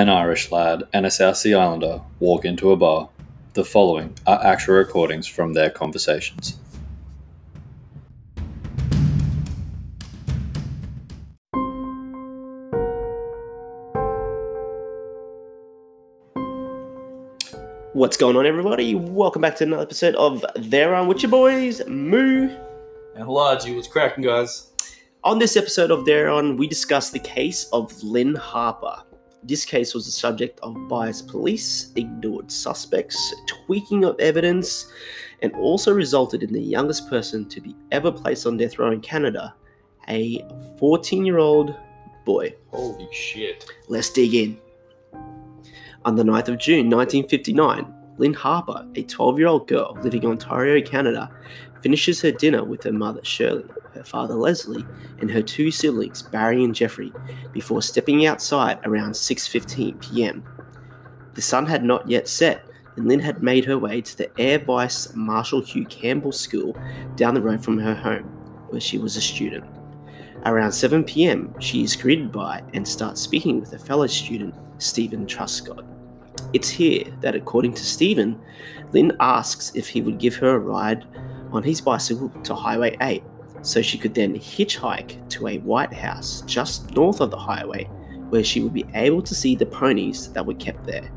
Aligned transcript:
an 0.00 0.08
Irish 0.08 0.50
lad, 0.50 0.84
and 0.94 1.04
a 1.04 1.10
South 1.10 1.36
Sea 1.36 1.52
Islander 1.52 2.00
walk 2.20 2.46
into 2.46 2.70
a 2.70 2.76
bar. 2.76 3.10
The 3.52 3.66
following 3.66 4.16
are 4.26 4.42
actual 4.42 4.76
recordings 4.76 5.26
from 5.26 5.52
their 5.52 5.68
conversations. 5.68 6.56
What's 17.92 18.16
going 18.16 18.36
on, 18.36 18.46
everybody? 18.46 18.94
Welcome 18.94 19.42
back 19.42 19.56
to 19.56 19.64
another 19.64 19.82
episode 19.82 20.14
of 20.14 20.42
There 20.56 20.94
On 20.94 21.08
With 21.08 21.22
Your 21.22 21.30
Boys, 21.30 21.86
Moo. 21.86 22.48
And 23.16 23.26
Halarji, 23.26 23.76
what's 23.76 23.86
cracking, 23.86 24.24
guys? 24.24 24.72
On 25.24 25.38
this 25.38 25.58
episode 25.58 25.90
of 25.90 26.06
There 26.06 26.30
On, 26.30 26.56
we 26.56 26.66
discuss 26.66 27.10
the 27.10 27.18
case 27.18 27.66
of 27.74 28.02
Lynne 28.02 28.36
Harper. 28.36 29.02
This 29.42 29.64
case 29.64 29.94
was 29.94 30.04
the 30.04 30.12
subject 30.12 30.60
of 30.60 30.76
biased 30.88 31.28
police, 31.28 31.92
ignored 31.96 32.52
suspects, 32.52 33.34
tweaking 33.46 34.04
of 34.04 34.20
evidence, 34.20 34.92
and 35.40 35.54
also 35.54 35.92
resulted 35.92 36.42
in 36.42 36.52
the 36.52 36.60
youngest 36.60 37.08
person 37.08 37.48
to 37.48 37.60
be 37.60 37.74
ever 37.90 38.12
placed 38.12 38.46
on 38.46 38.58
death 38.58 38.78
row 38.78 38.90
in 38.90 39.00
Canada, 39.00 39.54
a 40.08 40.44
14 40.78 41.24
year 41.24 41.38
old 41.38 41.74
boy. 42.26 42.54
Holy 42.68 43.08
shit. 43.12 43.64
Let's 43.88 44.10
dig 44.10 44.34
in. 44.34 44.58
On 46.04 46.14
the 46.16 46.22
9th 46.22 46.48
of 46.48 46.58
June 46.58 46.90
1959, 46.90 47.94
Lynne 48.18 48.34
Harper, 48.34 48.86
a 48.94 49.02
12 49.02 49.38
year 49.38 49.48
old 49.48 49.66
girl 49.66 49.96
living 50.02 50.22
in 50.22 50.30
Ontario, 50.30 50.84
Canada, 50.84 51.30
finishes 51.82 52.20
her 52.20 52.30
dinner 52.30 52.64
with 52.64 52.82
her 52.84 52.92
mother 52.92 53.24
Shirley, 53.24 53.64
her 53.94 54.04
father 54.04 54.34
Leslie, 54.34 54.84
and 55.18 55.30
her 55.30 55.42
two 55.42 55.70
siblings 55.70 56.22
Barry 56.22 56.64
and 56.64 56.74
Jeffrey 56.74 57.12
before 57.52 57.82
stepping 57.82 58.26
outside 58.26 58.78
around 58.84 59.12
6:15 59.12 60.00
p.m. 60.00 60.44
The 61.34 61.42
sun 61.42 61.66
had 61.66 61.84
not 61.84 62.08
yet 62.08 62.28
set, 62.28 62.64
and 62.96 63.06
Lynne 63.06 63.20
had 63.20 63.42
made 63.42 63.64
her 63.64 63.78
way 63.78 64.00
to 64.00 64.16
the 64.16 64.40
Air 64.40 64.58
Vice 64.58 65.14
Marshal 65.14 65.62
Hugh 65.62 65.86
Campbell 65.86 66.32
School 66.32 66.76
down 67.16 67.34
the 67.34 67.42
road 67.42 67.64
from 67.64 67.78
her 67.78 67.94
home, 67.94 68.24
where 68.68 68.80
she 68.80 68.98
was 68.98 69.16
a 69.16 69.20
student. 69.20 69.64
Around 70.46 70.72
7 70.72 71.04
p.m., 71.04 71.54
she 71.60 71.82
is 71.82 71.94
greeted 71.96 72.32
by 72.32 72.62
and 72.72 72.86
starts 72.86 73.20
speaking 73.20 73.60
with 73.60 73.72
a 73.74 73.78
fellow 73.78 74.06
student, 74.06 74.54
Steven 74.78 75.26
Truscott. 75.26 75.84
It's 76.52 76.70
here 76.70 77.04
that, 77.20 77.34
according 77.34 77.74
to 77.74 77.84
Steven, 77.84 78.40
Lynne 78.92 79.16
asks 79.20 79.72
if 79.74 79.88
he 79.88 80.00
would 80.00 80.18
give 80.18 80.36
her 80.36 80.54
a 80.54 80.58
ride 80.58 81.04
on 81.52 81.62
his 81.62 81.80
bicycle 81.80 82.28
to 82.44 82.54
Highway 82.54 82.96
8 83.00 83.22
so 83.62 83.82
she 83.82 83.98
could 83.98 84.14
then 84.14 84.34
hitchhike 84.34 85.28
to 85.30 85.48
a 85.48 85.58
White 85.58 85.92
House 85.92 86.42
just 86.42 86.94
north 86.94 87.20
of 87.20 87.30
the 87.30 87.36
highway 87.36 87.84
where 88.30 88.44
she 88.44 88.60
would 88.60 88.72
be 88.72 88.86
able 88.94 89.22
to 89.22 89.34
see 89.34 89.54
the 89.54 89.66
ponies 89.66 90.32
that 90.32 90.46
were 90.46 90.54
kept 90.54 90.86
there. 90.86 91.10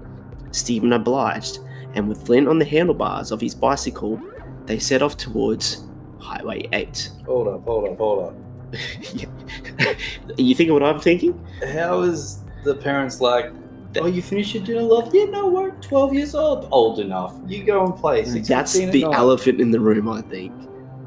Steven 0.52 0.94
obliged, 0.94 1.60
and 1.94 2.08
with 2.08 2.28
Lynne 2.28 2.48
on 2.48 2.60
the 2.60 2.66
handlebars 2.66 3.32
of 3.32 3.40
his 3.40 3.54
bicycle, 3.54 4.20
they 4.66 4.80
set 4.80 5.02
off 5.02 5.16
towards 5.16 5.88
Highway 6.20 6.68
8. 6.74 7.12
Hold 7.26 7.48
up, 7.48 7.64
hold 7.64 7.90
up, 7.90 7.98
hold 7.98 8.26
up. 8.26 8.36
you 10.38 10.56
thinking 10.56 10.74
what 10.74 10.84
I'm 10.84 11.00
thinking? 11.00 11.40
How 11.72 12.02
is 12.02 12.40
the 12.64 12.76
parents 12.76 13.22
like, 13.22 13.52
oh, 13.98 14.06
you 14.08 14.22
finished 14.22 14.54
your 14.54 14.64
dinner, 14.64 14.82
love? 14.82 15.14
Yeah, 15.14 15.26
no, 15.26 15.48
we're 15.48 15.72
12 15.72 16.14
years 16.14 16.36
old. 16.36 16.68
Old 16.72 17.00
enough. 17.00 17.36
You 17.48 17.64
go 17.64 17.86
and 17.86 17.96
play. 17.96 18.24
That's 18.24 18.74
the 18.74 19.04
elephant 19.04 19.62
in 19.62 19.72
the 19.72 19.80
room, 19.80 20.10
I 20.10 20.22
think. 20.22 20.54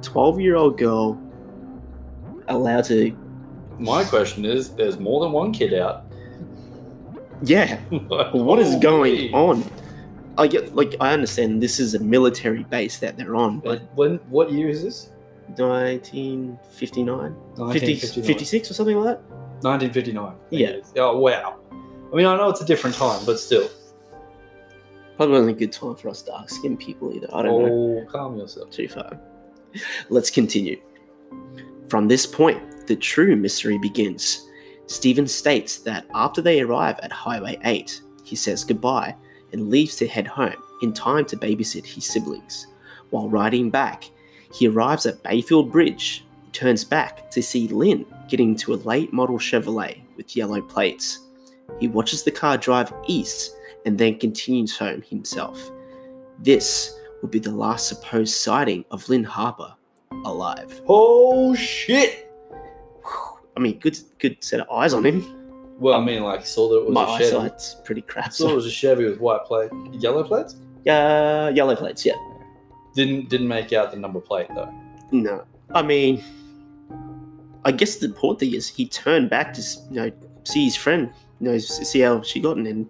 12 0.03 0.41
year 0.41 0.57
old 0.57 0.79
girl 0.79 1.21
allowed 2.49 2.85
to. 2.85 3.17
My 3.79 4.05
question 4.05 4.45
is, 4.45 4.75
there's 4.75 4.99
more 4.99 5.21
than 5.23 5.33
one 5.33 5.53
kid 5.53 5.75
out. 5.75 6.05
Yeah, 7.43 7.79
what 8.33 8.59
is 8.59 8.77
going 8.77 9.35
on? 9.35 9.63
I 10.39 10.47
get, 10.47 10.75
like, 10.75 10.95
I 11.01 11.13
understand 11.13 11.63
this 11.63 11.79
is 11.79 11.95
a 11.95 11.99
military 11.99 12.65
base 12.65 12.99
that 12.99 13.17
they're 13.17 13.37
on, 13.37 13.61
but 13.61 13.81
But 13.81 13.97
when, 13.97 14.17
what 14.29 14.51
year 14.53 14.69
is 14.69 14.83
this? 14.83 15.11
1959? 15.57 17.35
50, 17.73 18.23
56 18.23 18.71
or 18.71 18.75
something 18.75 18.97
like 18.97 19.17
that? 19.17 19.23
1959. 19.63 20.35
Yeah. 20.51 20.77
Oh, 20.97 21.19
wow. 21.19 21.57
I 22.13 22.17
mean, 22.17 22.27
I 22.27 22.37
know 22.37 22.49
it's 22.49 22.61
a 22.61 22.67
different 22.67 22.97
time, 22.97 23.25
but 23.27 23.39
still. 23.39 23.69
Probably 25.17 25.33
wasn't 25.33 25.57
a 25.57 25.59
good 25.59 25.73
time 25.73 25.97
for 25.97 26.09
us 26.11 26.23
dark 26.23 26.51
skinned 26.51 26.79
people 26.79 27.15
either. 27.15 27.29
I 27.33 27.43
don't 27.43 27.63
know. 27.63 28.05
Oh, 28.07 28.11
calm 28.11 28.37
yourself. 28.39 28.71
Too 28.71 28.89
far. 28.89 29.19
Let's 30.09 30.31
continue. 30.31 30.81
From 31.89 32.07
this 32.09 32.27
point, 32.27 32.87
the 32.87 32.97
true 32.97 33.35
mystery 33.35 33.79
begins. 33.79 34.47
Steven 34.87 35.27
states 35.27 35.79
that 35.79 36.07
after 36.15 36.41
they 36.41 36.61
arrive 36.61 36.99
at 37.03 37.13
Highway 37.13 37.59
8, 37.65 38.01
he 38.25 38.37
says 38.37 38.63
goodbye 38.63 39.17
and 39.53 39.71
leaves 39.71 39.97
to 39.97 40.07
head 40.07 40.27
home 40.27 40.57
in 40.83 40.93
time 40.93 41.25
to 41.27 41.37
babysit 41.37 41.87
his 41.87 42.05
siblings. 42.05 42.67
While 43.11 43.29
riding 43.29 43.71
back, 43.71 44.05
he 44.53 44.69
arrives 44.69 45.07
at 45.07 45.23
Bayfield 45.23 45.73
Bridge, 45.73 46.25
turns 46.53 46.85
back 46.85 47.31
to 47.31 47.43
see 47.43 47.69
Lynne 47.69 48.07
getting 48.29 48.51
into 48.51 48.75
a 48.75 48.77
late 48.77 49.13
model 49.13 49.39
Chevrolet 49.39 50.03
with 50.17 50.37
yellow 50.37 50.61
plates. 50.61 51.26
He 51.81 51.89
watches 51.89 52.23
the 52.23 52.31
car 52.31 52.57
drive 52.59 52.93
east 53.07 53.55
and 53.85 53.99
then 53.99 54.19
continues 54.19 54.77
home 54.77 55.03
himself. 55.03 55.71
This 56.39 56.99
would 57.23 57.31
be 57.31 57.39
the 57.39 57.51
last 57.51 57.89
supposed 57.89 58.35
sighting 58.35 58.85
of 58.91 59.09
Lynne 59.09 59.25
Harper 59.25 59.75
alive. 60.25 60.81
Oh, 60.89 61.55
shit. 61.55 62.31
I 63.57 63.61
mean, 63.61 63.79
good 63.79 63.99
good 64.19 64.43
set 64.45 64.61
of 64.61 64.69
eyes 64.71 64.93
on 64.93 65.05
him. 65.05 65.25
Well, 65.79 66.01
I 66.01 66.05
mean, 66.05 66.23
like, 66.23 66.45
saw 66.47 66.69
that 66.71 66.77
it 66.77 66.85
was 66.87 66.95
My 66.95 67.05
a 67.05 67.19
Chevy. 67.19 67.37
eyesight's 67.37 67.77
pretty 67.85 68.03
crap. 68.03 68.33
Saw 68.33 68.51
it 68.51 68.55
was 68.55 68.67
a 68.67 68.71
Chevy 68.71 69.05
with 69.05 69.19
white 69.21 69.45
plate. 69.45 69.71
Yellow 69.93 70.25
plates? 70.25 70.57
Uh, 70.87 71.51
yellow 71.55 71.75
plates, 71.77 72.05
yeah. 72.05 72.15
Didn't 72.95 73.29
didn't 73.29 73.49
make 73.49 73.73
out 73.73 73.91
the 73.91 73.97
number 73.99 74.21
plate 74.21 74.47
though. 74.55 74.73
No, 75.11 75.45
I 75.75 75.83
mean, 75.83 76.23
I 77.65 77.73
guess 77.73 77.97
the 77.97 78.07
important 78.07 78.41
thing 78.41 78.55
is 78.55 78.69
he 78.69 78.87
turned 78.89 79.29
back 79.29 79.53
to 79.55 79.63
you 79.91 79.97
know 79.97 80.11
see 80.45 80.65
his 80.65 80.77
friend, 80.77 81.11
you 81.41 81.51
know, 81.51 81.59
see 81.59 82.01
how 82.01 82.23
she 82.23 82.41
got, 82.41 82.57
and 82.57 82.67
then 82.67 82.89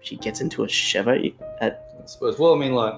she 0.00 0.16
gets 0.16 0.40
into 0.40 0.64
a 0.64 0.68
Chevy. 0.68 1.36
At 1.60 1.84
I 2.02 2.06
suppose. 2.06 2.38
Well, 2.38 2.54
I 2.54 2.58
mean, 2.58 2.72
like 2.74 2.94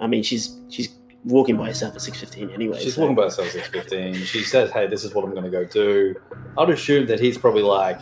I 0.00 0.06
mean, 0.06 0.22
she's 0.22 0.56
she's 0.68 0.88
walking 1.24 1.56
by 1.56 1.66
herself 1.66 1.94
at 1.94 2.00
six 2.02 2.20
fifteen 2.20 2.50
anyway. 2.50 2.80
she's 2.80 2.94
so- 2.94 3.00
walking 3.02 3.16
by 3.16 3.24
herself 3.24 3.48
at 3.48 3.52
six 3.54 3.68
fifteen. 3.68 4.14
She 4.14 4.42
says, 4.42 4.70
"Hey, 4.70 4.86
this 4.86 5.04
is 5.04 5.14
what 5.14 5.24
I'm 5.24 5.32
going 5.32 5.44
to 5.44 5.50
go 5.50 5.64
do." 5.64 6.14
I'd 6.58 6.70
assume 6.70 7.06
that 7.08 7.20
he's 7.20 7.36
probably 7.38 7.62
like, 7.62 7.98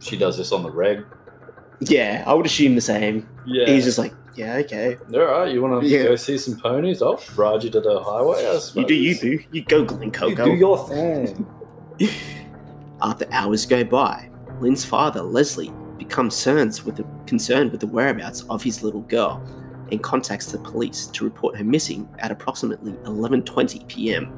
she 0.00 0.16
does 0.16 0.36
this 0.38 0.52
on 0.52 0.62
the 0.62 0.70
reg. 0.70 1.04
Yeah, 1.80 2.22
I 2.26 2.32
would 2.34 2.46
assume 2.46 2.74
the 2.74 2.80
same. 2.80 3.28
Yeah. 3.44 3.66
He's 3.66 3.84
just 3.84 3.98
like, 3.98 4.14
yeah, 4.36 4.54
okay, 4.58 4.96
all 5.12 5.20
right. 5.24 5.52
You 5.52 5.60
want 5.60 5.82
to 5.82 5.88
Yeah. 5.88 6.04
go 6.04 6.16
see 6.16 6.38
some 6.38 6.56
ponies? 6.58 7.02
I'll 7.02 7.20
ride 7.34 7.64
you 7.64 7.70
to 7.70 7.80
the 7.80 8.00
highway. 8.02 8.58
You 8.74 8.86
do 8.86 8.94
you 8.94 9.18
boo, 9.20 9.44
you 9.50 9.62
go 9.64 9.84
Glen 9.84 10.12
You 10.28 10.34
do 10.36 10.54
your 10.54 10.78
thing. 10.88 11.44
After 13.02 13.26
hours 13.32 13.66
go 13.66 13.82
by, 13.84 14.30
Lynne's 14.60 14.84
father, 14.84 15.22
Leslie, 15.22 15.72
becomes 15.98 16.34
concerned 16.34 16.80
with, 16.84 16.96
the, 16.96 17.04
concerned 17.26 17.70
with 17.70 17.80
the 17.80 17.86
whereabouts 17.86 18.42
of 18.50 18.62
his 18.62 18.82
little 18.82 19.02
girl 19.02 19.42
and 19.90 20.02
contacts 20.02 20.46
the 20.46 20.58
police 20.58 21.06
to 21.08 21.24
report 21.24 21.56
her 21.56 21.64
missing 21.64 22.08
at 22.18 22.30
approximately 22.30 22.92
11:20 23.04 23.86
p.m. 23.88 24.32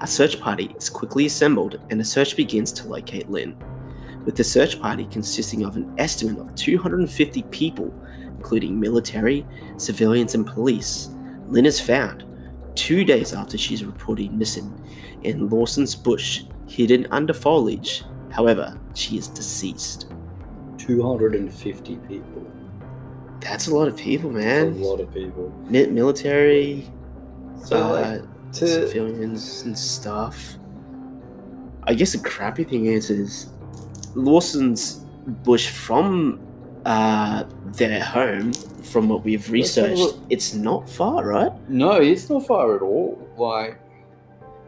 A 0.00 0.06
search 0.06 0.40
party 0.40 0.74
is 0.76 0.90
quickly 0.90 1.26
assembled 1.26 1.80
and 1.90 2.00
a 2.00 2.04
search 2.04 2.36
begins 2.36 2.72
to 2.72 2.88
locate 2.88 3.30
Lynne. 3.30 3.56
With 4.24 4.36
the 4.36 4.44
search 4.44 4.80
party 4.80 5.06
consisting 5.06 5.64
of 5.64 5.76
an 5.76 5.94
estimate 5.98 6.38
of 6.38 6.54
250 6.56 7.42
people, 7.44 7.94
including 8.36 8.78
military, 8.78 9.46
civilians, 9.76 10.34
and 10.34 10.46
police, 10.46 11.10
Lynne 11.48 11.66
is 11.66 11.80
found 11.80 12.24
two 12.74 13.04
days 13.04 13.32
after 13.32 13.56
she's 13.56 13.84
reported 13.84 14.32
missing 14.32 14.72
in 15.22 15.48
Lawson's 15.48 15.94
Bush, 15.94 16.42
hidden 16.66 17.06
under 17.10 17.32
foliage. 17.32 18.04
However, 18.36 18.78
she 18.94 19.16
is 19.16 19.28
deceased. 19.28 20.12
Two 20.76 21.02
hundred 21.02 21.34
and 21.34 21.52
fifty 21.52 21.96
people. 22.08 22.46
That's 23.40 23.66
a 23.68 23.74
lot 23.74 23.88
of 23.88 23.96
people, 23.96 24.30
That's 24.30 24.44
man. 24.44 24.82
a 24.82 24.86
lot 24.86 25.00
of 25.00 25.12
people. 25.12 25.50
Mi- 25.68 25.86
military, 25.86 26.86
So 27.64 27.76
uh, 27.76 27.90
like, 28.20 28.52
to 28.52 28.66
civilians, 28.66 29.62
and 29.62 29.76
stuff. 29.76 30.56
I 31.84 31.94
guess 31.94 32.12
the 32.12 32.18
crappy 32.18 32.64
thing 32.64 32.86
is, 32.86 33.10
is 33.10 33.48
Lawson's 34.14 35.04
Bush 35.44 35.68
from 35.70 36.40
uh, 36.84 37.44
their 37.66 38.02
home, 38.02 38.52
from 38.82 39.08
what 39.08 39.24
we've 39.24 39.48
Let's 39.48 39.74
have 39.76 39.84
a 39.86 39.88
researched, 39.90 40.18
it's 40.30 40.52
not 40.54 40.88
far, 40.88 41.24
right? 41.26 41.52
no, 41.70 41.92
it's 41.92 42.28
not 42.28 42.46
far 42.46 42.76
at 42.76 42.82
all. 42.82 43.18
Like, 43.36 43.78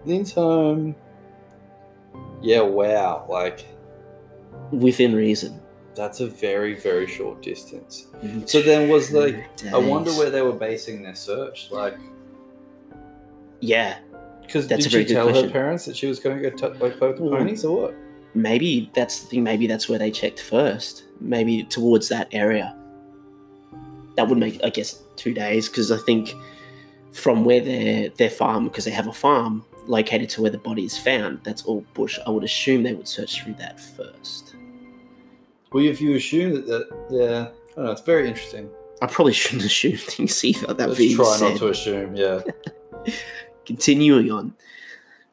Lynne's 0.04 0.32
home. 0.32 0.94
Yeah, 2.42 2.60
wow. 2.60 3.26
Like, 3.28 3.66
Within 4.70 5.14
reason. 5.14 5.60
that's 5.94 6.20
a 6.20 6.26
very, 6.26 6.74
very 6.74 7.06
short 7.06 7.42
distance. 7.42 8.06
Mm-hmm. 8.22 8.46
So 8.46 8.62
then 8.62 8.88
was 8.88 9.12
like, 9.12 9.48
I 9.72 9.78
wonder 9.78 10.10
where 10.12 10.30
they 10.30 10.42
were 10.42 10.52
basing 10.52 11.02
their 11.02 11.14
search. 11.14 11.70
Like, 11.70 11.96
Yeah, 13.60 13.98
because 14.42 14.68
That's 14.68 14.84
did 14.84 14.92
a 14.92 14.92
very 14.92 15.04
she 15.04 15.08
good 15.08 15.14
tell 15.14 15.26
question. 15.28 15.44
her 15.46 15.52
parents 15.52 15.84
that 15.86 15.96
she 15.96 16.06
was 16.06 16.18
going 16.20 16.40
to 16.42 16.50
go 16.50 16.56
t- 16.56 16.78
like 16.78 16.96
play 16.98 17.08
with 17.08 17.16
the 17.18 17.28
ponies 17.28 17.64
or 17.64 17.82
what? 17.82 17.94
maybe 18.34 18.90
that's 18.94 19.20
the 19.20 19.26
thing. 19.28 19.42
Maybe 19.42 19.66
that's 19.66 19.88
where 19.88 19.98
they 19.98 20.10
checked 20.10 20.40
first. 20.40 21.04
Maybe 21.20 21.64
towards 21.64 22.08
that 22.10 22.28
area. 22.32 22.74
That 24.16 24.28
would 24.28 24.38
make, 24.38 24.60
I 24.64 24.70
guess, 24.70 25.02
two 25.16 25.34
days 25.34 25.68
because 25.68 25.90
I 25.90 25.98
think 25.98 26.32
from 27.12 27.44
where 27.44 27.60
their 27.60 28.10
their 28.10 28.30
farm, 28.30 28.64
because 28.68 28.84
they 28.84 28.90
have 28.92 29.06
a 29.08 29.12
farm 29.12 29.64
located 29.88 30.28
to 30.30 30.42
where 30.42 30.50
the 30.50 30.58
body 30.58 30.84
is 30.84 30.96
found, 30.96 31.40
that's 31.42 31.64
all 31.64 31.84
bush. 31.94 32.18
I 32.26 32.30
would 32.30 32.44
assume 32.44 32.82
they 32.82 32.94
would 32.94 33.08
search 33.08 33.42
through 33.42 33.54
that 33.54 33.80
first. 33.80 34.54
Well, 35.72 35.84
if 35.84 36.00
you 36.00 36.14
assume 36.14 36.54
that, 36.54 36.66
that 36.66 37.06
yeah, 37.10 37.48
I 37.72 37.74
don't 37.76 37.84
know, 37.86 37.90
it's 37.92 38.00
very 38.02 38.28
interesting. 38.28 38.70
I 39.02 39.06
probably 39.06 39.32
shouldn't 39.32 39.64
assume 39.66 39.96
things 39.96 40.44
either. 40.44 40.74
That 40.74 40.88
Let's 40.88 40.98
being 40.98 41.16
try 41.16 41.36
said, 41.36 41.50
not 41.50 41.58
to 41.58 41.68
assume. 41.68 42.16
Yeah. 42.16 42.40
Continuing 43.66 44.30
on, 44.30 44.54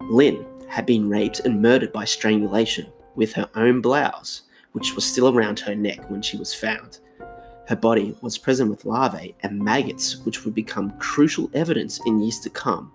Lynne 0.01 0.45
had 0.67 0.85
been 0.85 1.09
raped 1.09 1.39
and 1.41 1.61
murdered 1.61 1.93
by 1.93 2.05
strangulation 2.05 2.91
with 3.15 3.33
her 3.33 3.49
own 3.55 3.81
blouse, 3.81 4.43
which 4.73 4.93
was 4.93 5.05
still 5.05 5.29
around 5.29 5.59
her 5.61 5.75
neck 5.75 6.09
when 6.09 6.21
she 6.21 6.37
was 6.37 6.53
found. 6.53 6.99
Her 7.67 7.75
body 7.75 8.15
was 8.21 8.37
present 8.37 8.69
with 8.69 8.85
larvae 8.85 9.35
and 9.41 9.59
maggots, 9.59 10.17
which 10.25 10.45
would 10.45 10.53
become 10.53 10.97
crucial 10.99 11.49
evidence 11.53 11.99
in 12.05 12.19
years 12.19 12.39
to 12.41 12.49
come, 12.49 12.91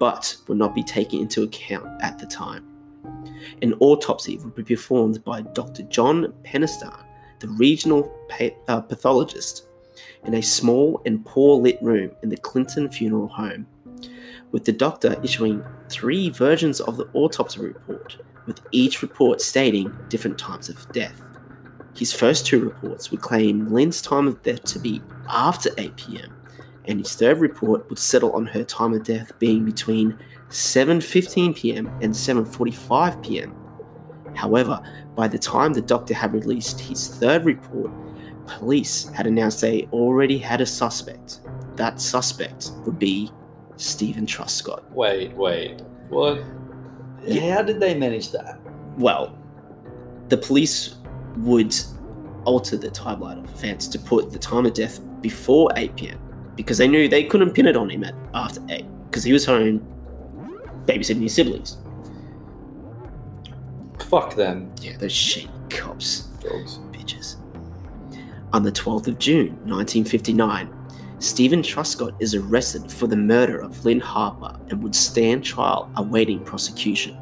but 0.00 0.34
would 0.48 0.58
not 0.58 0.74
be 0.74 0.82
taken 0.82 1.20
into 1.20 1.44
account 1.44 1.86
at 2.02 2.18
the 2.18 2.26
time. 2.26 2.66
An 3.62 3.74
autopsy 3.74 4.38
would 4.38 4.56
be 4.56 4.64
performed 4.64 5.22
by 5.22 5.42
Dr. 5.42 5.84
John 5.84 6.32
Penistan, 6.42 7.04
the 7.38 7.48
regional 7.48 8.12
uh, 8.66 8.80
pathologist, 8.80 9.68
in 10.24 10.34
a 10.34 10.42
small 10.42 11.00
and 11.06 11.24
poor 11.24 11.60
lit 11.60 11.78
room 11.80 12.10
in 12.22 12.28
the 12.28 12.36
Clinton 12.38 12.90
Funeral 12.90 13.28
Home 13.28 13.66
with 14.52 14.64
the 14.64 14.72
doctor 14.72 15.18
issuing 15.22 15.64
three 15.88 16.30
versions 16.30 16.80
of 16.80 16.96
the 16.96 17.08
autopsy 17.12 17.60
report, 17.60 18.16
with 18.46 18.60
each 18.72 19.02
report 19.02 19.40
stating 19.40 19.94
different 20.08 20.38
times 20.38 20.68
of 20.68 20.90
death. 20.92 21.20
His 21.94 22.12
first 22.12 22.46
two 22.46 22.60
reports 22.60 23.10
would 23.10 23.20
claim 23.20 23.72
Lynne's 23.72 24.00
time 24.00 24.26
of 24.26 24.42
death 24.42 24.64
to 24.64 24.78
be 24.78 25.02
after 25.28 25.70
8 25.76 25.96
pm, 25.96 26.32
and 26.86 26.98
his 26.98 27.14
third 27.14 27.38
report 27.38 27.88
would 27.88 27.98
settle 27.98 28.32
on 28.32 28.46
her 28.46 28.64
time 28.64 28.94
of 28.94 29.04
death 29.04 29.32
being 29.38 29.64
between 29.64 30.18
7:15 30.48 31.54
pm 31.54 31.86
and 32.00 32.14
7:45 32.14 33.22
pm. 33.22 33.54
However, 34.34 34.80
by 35.14 35.28
the 35.28 35.38
time 35.38 35.72
the 35.72 35.82
doctor 35.82 36.14
had 36.14 36.32
released 36.32 36.80
his 36.80 37.08
third 37.08 37.44
report, 37.44 37.90
police 38.46 39.08
had 39.10 39.26
announced 39.26 39.60
they 39.60 39.88
already 39.92 40.38
had 40.38 40.60
a 40.60 40.66
suspect. 40.66 41.40
That 41.76 42.00
suspect 42.00 42.72
would 42.84 42.98
be 42.98 43.30
Steven 43.76 44.26
Truscott. 44.26 44.90
Wait, 44.92 45.36
wait. 45.36 45.82
What? 46.08 46.42
Yeah. 47.22 47.56
How 47.56 47.62
did 47.62 47.80
they 47.80 47.94
manage 47.94 48.30
that? 48.30 48.60
Well, 48.96 49.38
the 50.28 50.36
police 50.36 50.96
would 51.38 51.74
alter 52.44 52.76
the 52.76 52.90
timeline 52.90 53.44
of 53.44 53.50
events 53.54 53.86
to 53.88 53.98
put 53.98 54.32
the 54.32 54.38
time 54.38 54.66
of 54.66 54.74
death 54.74 55.00
before 55.20 55.70
8 55.76 55.94
pm 55.96 56.18
because 56.60 56.76
they 56.76 56.88
knew 56.88 57.08
they 57.08 57.24
couldn't 57.24 57.52
pin 57.52 57.66
it 57.66 57.76
on 57.76 57.88
him 57.88 58.04
at 58.04 58.14
after 58.34 58.60
8 58.68 58.84
because 59.06 59.24
he 59.24 59.32
was 59.32 59.46
home 59.46 59.80
babysitting 60.84 61.22
his 61.22 61.34
siblings. 61.34 61.78
Fuck 64.08 64.34
them. 64.34 64.70
Yeah, 64.80 64.96
those 64.98 65.12
shitty 65.12 65.70
cops. 65.70 66.22
Dogs. 66.42 66.78
bitches. 66.92 67.36
On 68.52 68.62
the 68.62 68.72
12th 68.72 69.06
of 69.06 69.18
June, 69.18 69.48
1959, 69.64 70.68
Steven 71.18 71.62
Truscott 71.62 72.14
is 72.20 72.34
arrested 72.34 72.90
for 72.90 73.06
the 73.06 73.16
murder 73.16 73.60
of 73.60 73.84
Lynne 73.84 74.00
Harper 74.00 74.58
and 74.68 74.82
would 74.82 74.94
stand 74.94 75.44
trial 75.44 75.90
awaiting 75.96 76.40
prosecution. 76.44 77.16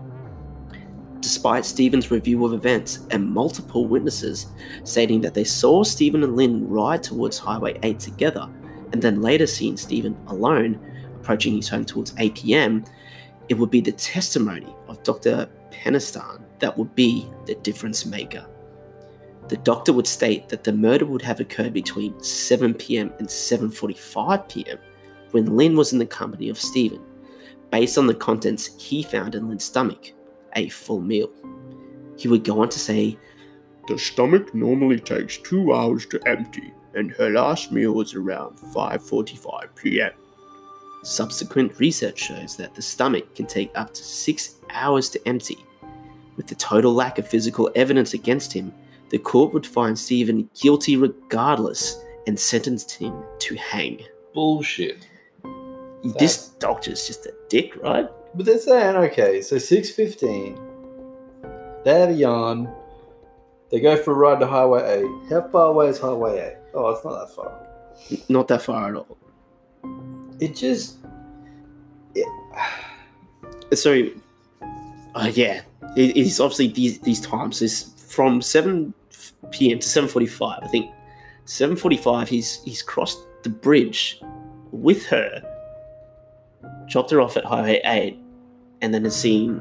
Despite 1.20 1.64
Steven's 1.64 2.10
review 2.10 2.44
of 2.44 2.54
events 2.54 3.00
and 3.10 3.28
multiple 3.28 3.86
witnesses 3.86 4.46
stating 4.84 5.20
that 5.20 5.34
they 5.34 5.44
saw 5.44 5.82
Steven 5.82 6.22
and 6.22 6.36
Lynne 6.36 6.68
ride 6.68 7.02
towards 7.02 7.38
Highway 7.38 7.78
8 7.82 7.98
together 7.98 8.48
and 8.92 9.02
then 9.02 9.22
later 9.22 9.46
seeing 9.46 9.76
Steven 9.76 10.16
alone 10.26 10.80
approaching 11.20 11.56
his 11.56 11.68
home 11.68 11.84
towards 11.84 12.14
8 12.18 12.34
pm, 12.34 12.84
it 13.48 13.54
would 13.54 13.70
be 13.70 13.80
the 13.80 13.92
testimony 13.92 14.74
of 14.88 15.02
Dr. 15.02 15.48
Penistan 15.70 16.42
that 16.58 16.76
would 16.76 16.94
be 16.94 17.28
the 17.46 17.54
difference 17.56 18.06
maker. 18.06 18.46
The 19.48 19.56
doctor 19.58 19.92
would 19.92 20.06
state 20.06 20.48
that 20.50 20.64
the 20.64 20.72
murder 20.72 21.06
would 21.06 21.22
have 21.22 21.40
occurred 21.40 21.72
between 21.72 22.20
7 22.22 22.74
pm 22.74 23.12
and 23.18 23.28
7:45 23.28 24.48
pm 24.48 24.78
when 25.30 25.56
Lynne 25.56 25.76
was 25.76 25.92
in 25.92 25.98
the 25.98 26.06
company 26.06 26.48
of 26.48 26.58
Steven, 26.58 27.00
based 27.70 27.98
on 27.98 28.06
the 28.06 28.14
contents 28.14 28.70
he 28.78 29.02
found 29.02 29.34
in 29.34 29.48
Lynne's 29.48 29.64
stomach, 29.64 30.12
a 30.54 30.68
full 30.68 31.00
meal. 31.00 31.30
He 32.16 32.28
would 32.28 32.44
go 32.44 32.60
on 32.60 32.68
to 32.68 32.78
say, 32.78 33.18
The 33.88 33.98
stomach 33.98 34.54
normally 34.54 34.98
takes 34.98 35.38
two 35.38 35.72
hours 35.72 36.04
to 36.06 36.20
empty, 36.26 36.72
and 36.98 37.12
her 37.12 37.30
last 37.30 37.70
meal 37.70 37.92
was 37.92 38.14
around 38.14 38.58
5:45 38.58 39.68
p.m. 39.76 40.10
Subsequent 41.04 41.78
research 41.78 42.18
shows 42.18 42.56
that 42.56 42.74
the 42.74 42.82
stomach 42.82 43.36
can 43.36 43.46
take 43.46 43.70
up 43.76 43.94
to 43.94 44.02
six 44.02 44.56
hours 44.70 45.08
to 45.10 45.28
empty. 45.28 45.58
With 46.36 46.48
the 46.48 46.56
total 46.56 46.92
lack 46.92 47.18
of 47.18 47.28
physical 47.28 47.70
evidence 47.74 48.14
against 48.14 48.52
him, 48.52 48.72
the 49.10 49.18
court 49.18 49.52
would 49.54 49.66
find 49.66 49.98
Stephen 49.98 50.50
guilty 50.60 50.96
regardless 50.96 52.02
and 52.26 52.38
sentenced 52.38 52.92
him 52.92 53.22
to 53.38 53.54
hang. 53.54 54.02
Bullshit. 54.34 55.06
This 56.18 56.48
doctor's 56.58 57.06
just 57.06 57.26
a 57.26 57.32
dick, 57.48 57.76
right? 57.82 58.08
But 58.34 58.46
they're 58.46 58.58
saying, 58.58 58.96
okay, 58.96 59.40
so 59.40 59.56
6.15, 59.56 61.84
they 61.84 62.00
have 62.00 62.10
a 62.10 62.12
yarn, 62.12 62.68
they 63.70 63.80
go 63.80 63.96
for 63.96 64.12
a 64.12 64.14
ride 64.14 64.40
to 64.40 64.46
Highway 64.46 65.02
8. 65.02 65.06
How 65.30 65.48
far 65.48 65.68
away 65.68 65.88
is 65.88 65.98
Highway 65.98 66.38
8? 66.38 66.56
Oh, 66.74 66.90
it's 66.90 67.04
not 67.04 67.18
that 67.18 67.34
far. 67.34 67.66
Not 68.28 68.48
that 68.48 68.62
far 68.62 68.90
at 68.90 68.96
all. 68.96 69.18
It 70.40 70.54
just... 70.54 70.98
It, 72.14 72.26
So, 73.74 74.08
uh, 75.14 75.30
yeah, 75.34 75.60
it, 75.96 76.16
it's 76.16 76.40
obviously 76.40 76.68
these 76.68 76.98
these 77.00 77.20
times 77.20 77.60
is 77.60 77.92
from 78.08 78.40
seven 78.40 78.94
p.m. 79.50 79.78
to 79.78 79.86
seven 79.86 80.08
forty-five. 80.08 80.60
I 80.62 80.68
think 80.68 80.90
seven 81.44 81.76
forty-five. 81.76 82.28
He's 82.28 82.62
he's 82.64 82.82
crossed 82.82 83.18
the 83.42 83.50
bridge 83.50 84.22
with 84.70 85.04
her, 85.06 85.42
dropped 86.88 87.10
her 87.10 87.20
off 87.20 87.36
at 87.36 87.44
Highway 87.44 87.80
Eight, 87.84 88.18
and 88.80 88.94
then 88.94 89.04
is 89.04 89.14
seen 89.16 89.60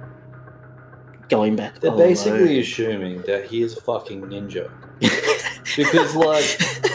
going 1.27 1.55
back. 1.55 1.79
they're 1.79 1.91
alone. 1.91 2.07
basically 2.07 2.59
assuming 2.59 3.21
that 3.23 3.45
he 3.45 3.61
is 3.61 3.77
a 3.77 3.81
fucking 3.81 4.21
ninja. 4.21 4.71
Because, 4.99 6.15
like, 6.15 6.45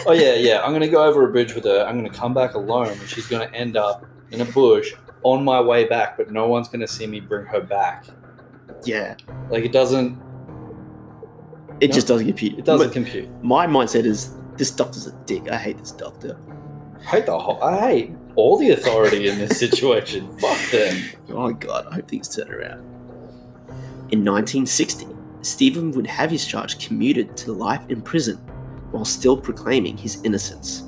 oh 0.07 0.11
yeah, 0.11 0.33
yeah, 0.33 0.61
I'm 0.61 0.73
gonna 0.73 0.87
go 0.89 1.03
over 1.05 1.27
a 1.27 1.31
bridge 1.31 1.53
with 1.53 1.63
her. 1.65 1.85
I'm 1.87 1.95
gonna 1.95 2.09
come 2.09 2.33
back 2.33 2.53
alone, 2.55 2.89
and 2.89 3.01
she's 3.07 3.27
gonna 3.27 3.49
end 3.53 3.77
up 3.77 4.05
in 4.31 4.41
a 4.41 4.45
bush 4.45 4.93
on 5.23 5.43
my 5.43 5.61
way 5.61 5.85
back, 5.85 6.17
but 6.17 6.31
no 6.31 6.47
one's 6.47 6.67
gonna 6.67 6.87
see 6.87 7.07
me 7.07 7.19
bring 7.21 7.45
her 7.45 7.61
back. 7.61 8.05
yeah, 8.83 9.15
Like, 9.49 9.63
it 9.63 9.71
doesn't. 9.71 10.19
it 11.79 11.87
No, 11.89 11.93
just 11.93 12.07
doesn't 12.07 12.27
compute. 12.27 12.59
It 12.59 12.65
doesn't 12.65 12.87
But 12.87 12.93
compute. 12.93 13.29
my 13.43 13.65
mindset 13.67 14.03
is 14.05 14.31
this 14.57 14.69
doctor's 14.71 15.07
a 15.07 15.13
dick. 15.25 15.49
I 15.49 15.55
hate 15.57 15.77
this 15.77 15.91
doctor. 15.91 16.37
I 16.99 17.03
hate 17.05 17.25
the 17.25 17.39
whole. 17.39 17.63
I 17.63 17.79
hate 17.79 18.11
all 18.35 18.57
the 18.57 18.71
authority 18.71 19.29
in 19.29 19.37
this 19.37 19.57
situation. 19.59 20.37
Fuck 20.39 20.59
them. 20.71 20.97
Oh 21.29 21.51
god, 21.53 21.87
I 21.89 21.95
hope 21.95 22.09
things 22.09 22.27
turn 22.35 22.51
around. 22.51 22.81
In 24.11 24.25
1960, 24.25 25.05
Steven 25.43 25.91
would 25.91 26.07
have 26.07 26.31
his 26.31 26.45
charge 26.45 26.85
commuted 26.85 27.35
to 27.37 27.51
life 27.51 27.83
in 27.89 28.01
prison 28.01 28.37
while 28.91 29.05
still 29.05 29.35
proclaiming 29.35 29.97
his 29.97 30.21
innocence. 30.23 30.83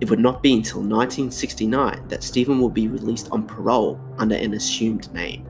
It 0.00 0.08
would 0.08 0.18
not 0.18 0.42
be 0.42 0.54
until 0.54 0.80
1969 0.80 2.08
that 2.08 2.22
Steven 2.22 2.60
would 2.60 2.72
be 2.72 2.88
released 2.88 3.28
on 3.30 3.46
parole 3.46 4.00
under 4.16 4.34
an 4.36 4.54
assumed 4.54 5.12
name. 5.12 5.46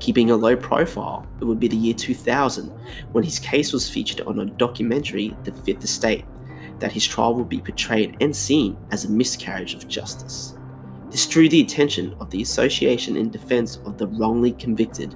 Keeping 0.00 0.30
a 0.30 0.36
low 0.36 0.56
profile, 0.56 1.26
it 1.40 1.44
would 1.44 1.60
be 1.60 1.68
the 1.68 1.76
year 1.76 1.94
2000 1.94 2.70
when 3.12 3.24
his 3.24 3.38
case 3.38 3.72
was 3.72 3.90
featured 3.90 4.22
on 4.26 4.38
a 4.40 4.46
documentary, 4.46 5.36
The 5.44 5.52
Fifth 5.52 5.84
Estate, 5.84 6.24
that 6.78 6.92
his 6.92 7.06
trial 7.06 7.34
would 7.34 7.48
be 7.48 7.60
portrayed 7.60 8.16
and 8.20 8.34
seen 8.34 8.76
as 8.92 9.04
a 9.04 9.10
miscarriage 9.10 9.74
of 9.74 9.88
justice. 9.88 10.54
This 11.10 11.26
drew 11.26 11.48
the 11.48 11.60
attention 11.60 12.14
of 12.18 12.30
the 12.30 12.42
Association 12.42 13.16
in 13.16 13.30
Defense 13.30 13.76
of 13.84 13.98
the 13.98 14.08
Wrongly 14.08 14.52
Convicted, 14.52 15.14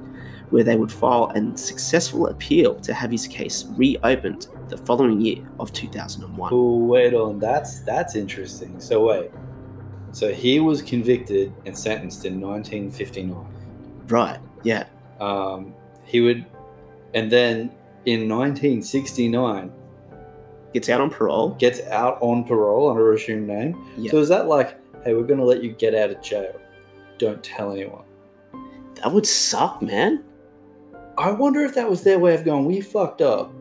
where 0.51 0.65
they 0.65 0.77
would 0.77 0.91
file 0.91 1.31
a 1.35 1.57
successful 1.57 2.29
appeal 2.29 2.75
to 2.77 2.95
have 2.95 3.11
his 3.11 3.27
case 3.27 3.67
reopened 3.77 4.49
the 4.69 4.77
following 4.77 5.21
year 5.21 5.47
of 5.61 5.73
2001. 5.73 6.51
Oh, 6.53 6.77
wait 6.79 7.15
on. 7.15 7.39
That's 7.39 7.81
that's 7.81 8.15
interesting. 8.17 8.79
So 8.81 9.07
wait. 9.07 9.31
So 10.13 10.33
he 10.33 10.59
was 10.61 10.81
convicted 10.83 11.53
and 11.67 11.77
sentenced 11.77 12.25
in 12.25 12.41
1959. 12.41 13.47
Right, 14.09 14.39
yeah. 14.63 14.87
Um, 15.21 15.75
he 16.05 16.21
would, 16.23 16.47
and 17.15 17.31
then 17.31 17.71
in 18.07 18.29
1969 18.29 19.73
Gets 20.75 20.89
out 20.91 21.01
on 21.01 21.11
parole. 21.11 21.51
gets 21.51 21.81
out 21.89 22.19
on 22.21 22.45
parole 22.45 22.91
under 22.91 23.13
a 23.13 23.17
assumed 23.17 23.47
name. 23.49 23.87
Yeah. 23.97 24.11
So 24.11 24.19
is 24.19 24.29
that 24.29 24.49
like, 24.49 24.79
hey, 25.03 25.15
we're 25.15 25.25
gonna 25.25 25.45
let 25.45 25.63
you 25.63 25.73
get 25.73 25.95
out 25.95 26.11
of 26.11 26.21
jail? 26.23 26.55
Don't 27.19 27.43
tell 27.43 27.73
anyone. 27.73 28.05
That 28.97 29.13
would 29.13 29.27
suck, 29.27 29.81
man. 29.81 30.25
I 31.19 31.31
wonder 31.33 31.65
if 31.65 31.75
that 31.75 31.89
was 31.91 32.03
their 32.03 32.19
way 32.19 32.35
of 32.35 32.45
going, 32.45 32.65
we 32.65 32.81
fucked 32.81 33.21
up. 33.21 33.53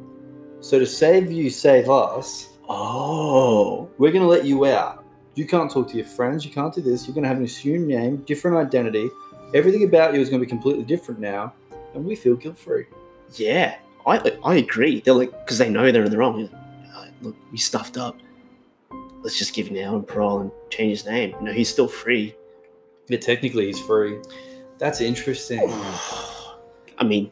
So 0.61 0.79
to 0.79 0.85
save 0.85 1.31
you, 1.31 1.49
save 1.49 1.89
us, 1.89 2.49
Oh, 2.69 3.89
we're 3.97 4.11
going 4.11 4.23
to 4.23 4.27
let 4.27 4.43
you 4.45 4.65
out. 4.65 5.05
You 5.35 5.45
can't 5.47 5.71
talk 5.71 5.87
to 5.89 5.95
your 5.97 6.05
friends. 6.05 6.43
You 6.43 6.51
can't 6.51 6.73
do 6.73 6.81
this. 6.81 7.07
You're 7.07 7.13
going 7.15 7.23
to 7.23 7.29
have 7.29 7.37
an 7.37 7.45
assumed 7.45 7.87
name, 7.87 8.17
different 8.25 8.57
identity. 8.57 9.09
Everything 9.53 9.85
about 9.85 10.13
you 10.13 10.19
is 10.19 10.29
going 10.29 10.41
to 10.41 10.45
be 10.45 10.49
completely 10.49 10.83
different 10.83 11.19
now. 11.21 11.53
And 11.93 12.03
we 12.05 12.15
feel 12.15 12.35
guilt 12.35 12.57
free. 12.57 12.85
yeah. 13.35 13.77
I 14.05 14.19
I 14.45 14.55
agree. 14.55 15.01
They're 15.01 15.13
like 15.13 15.31
because 15.43 15.57
they 15.57 15.69
know 15.69 15.91
they're 15.91 16.05
in 16.05 16.11
the 16.11 16.17
wrong. 16.17 16.37
They're 16.37 16.47
like, 16.93 16.95
"Uh, 16.95 17.05
look, 17.23 17.35
we 17.51 17.57
stuffed 17.57 17.97
up. 17.97 18.17
Let's 19.21 19.37
just 19.37 19.53
give 19.53 19.67
him 19.67 19.85
out 19.85 19.95
on 19.95 20.03
parole 20.03 20.39
and 20.39 20.51
change 20.69 20.99
his 20.99 21.05
name. 21.05 21.35
You 21.39 21.45
know, 21.47 21.51
he's 21.51 21.67
still 21.67 21.89
free. 21.89 22.33
Yeah, 23.09 23.17
technically, 23.17 23.65
he's 23.65 23.81
free. 23.81 24.17
That's 24.77 25.01
interesting. 25.01 25.59
I 26.97 27.03
mean, 27.03 27.31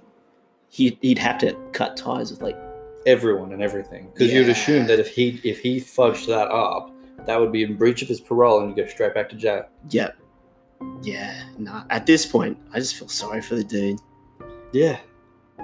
he'd, 0.76 0.98
he'd 1.02 1.18
have 1.18 1.38
to 1.40 1.54
cut 1.72 1.96
ties 1.98 2.32
with 2.32 2.42
like 2.42 2.58
Everyone 3.06 3.54
and 3.54 3.62
everything. 3.62 4.10
Because 4.14 4.34
you'd 4.34 4.50
assume 4.50 4.88
that 4.88 5.00
if 5.00 5.08
he 5.08 5.40
if 5.44 5.60
he 5.60 5.80
fudged 5.80 6.26
that 6.26 6.48
up, 6.50 6.92
that 7.28 7.40
would 7.40 7.52
be 7.52 7.62
in 7.64 7.76
breach 7.76 8.02
of 8.02 8.08
his 8.08 8.20
parole 8.20 8.62
and 8.62 8.70
you 8.76 8.84
go 8.84 8.90
straight 8.90 9.14
back 9.14 9.30
to 9.30 9.36
jail. 9.36 9.66
yeah, 9.90 10.10
yeah. 11.04 11.44
Nah, 11.60 11.84
at 11.92 12.06
this 12.08 12.26
point, 12.26 12.58
I 12.74 12.80
just 12.80 12.96
feel 12.96 13.08
sorry 13.08 13.42
for 13.44 13.54
the 13.56 13.64
dude. 13.64 14.00
Yeah. 14.74 14.98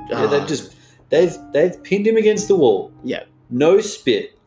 Yeah, 0.09 0.23
Ah, 0.23 0.27
they've 0.27 0.47
just 0.47 0.75
they've 1.09 1.35
they've 1.51 1.81
pinned 1.83 2.05
him 2.05 2.15
against 2.17 2.47
the 2.47 2.55
wall. 2.55 2.91
yeah. 3.03 3.23
No 3.49 3.81
spit. 3.81 4.37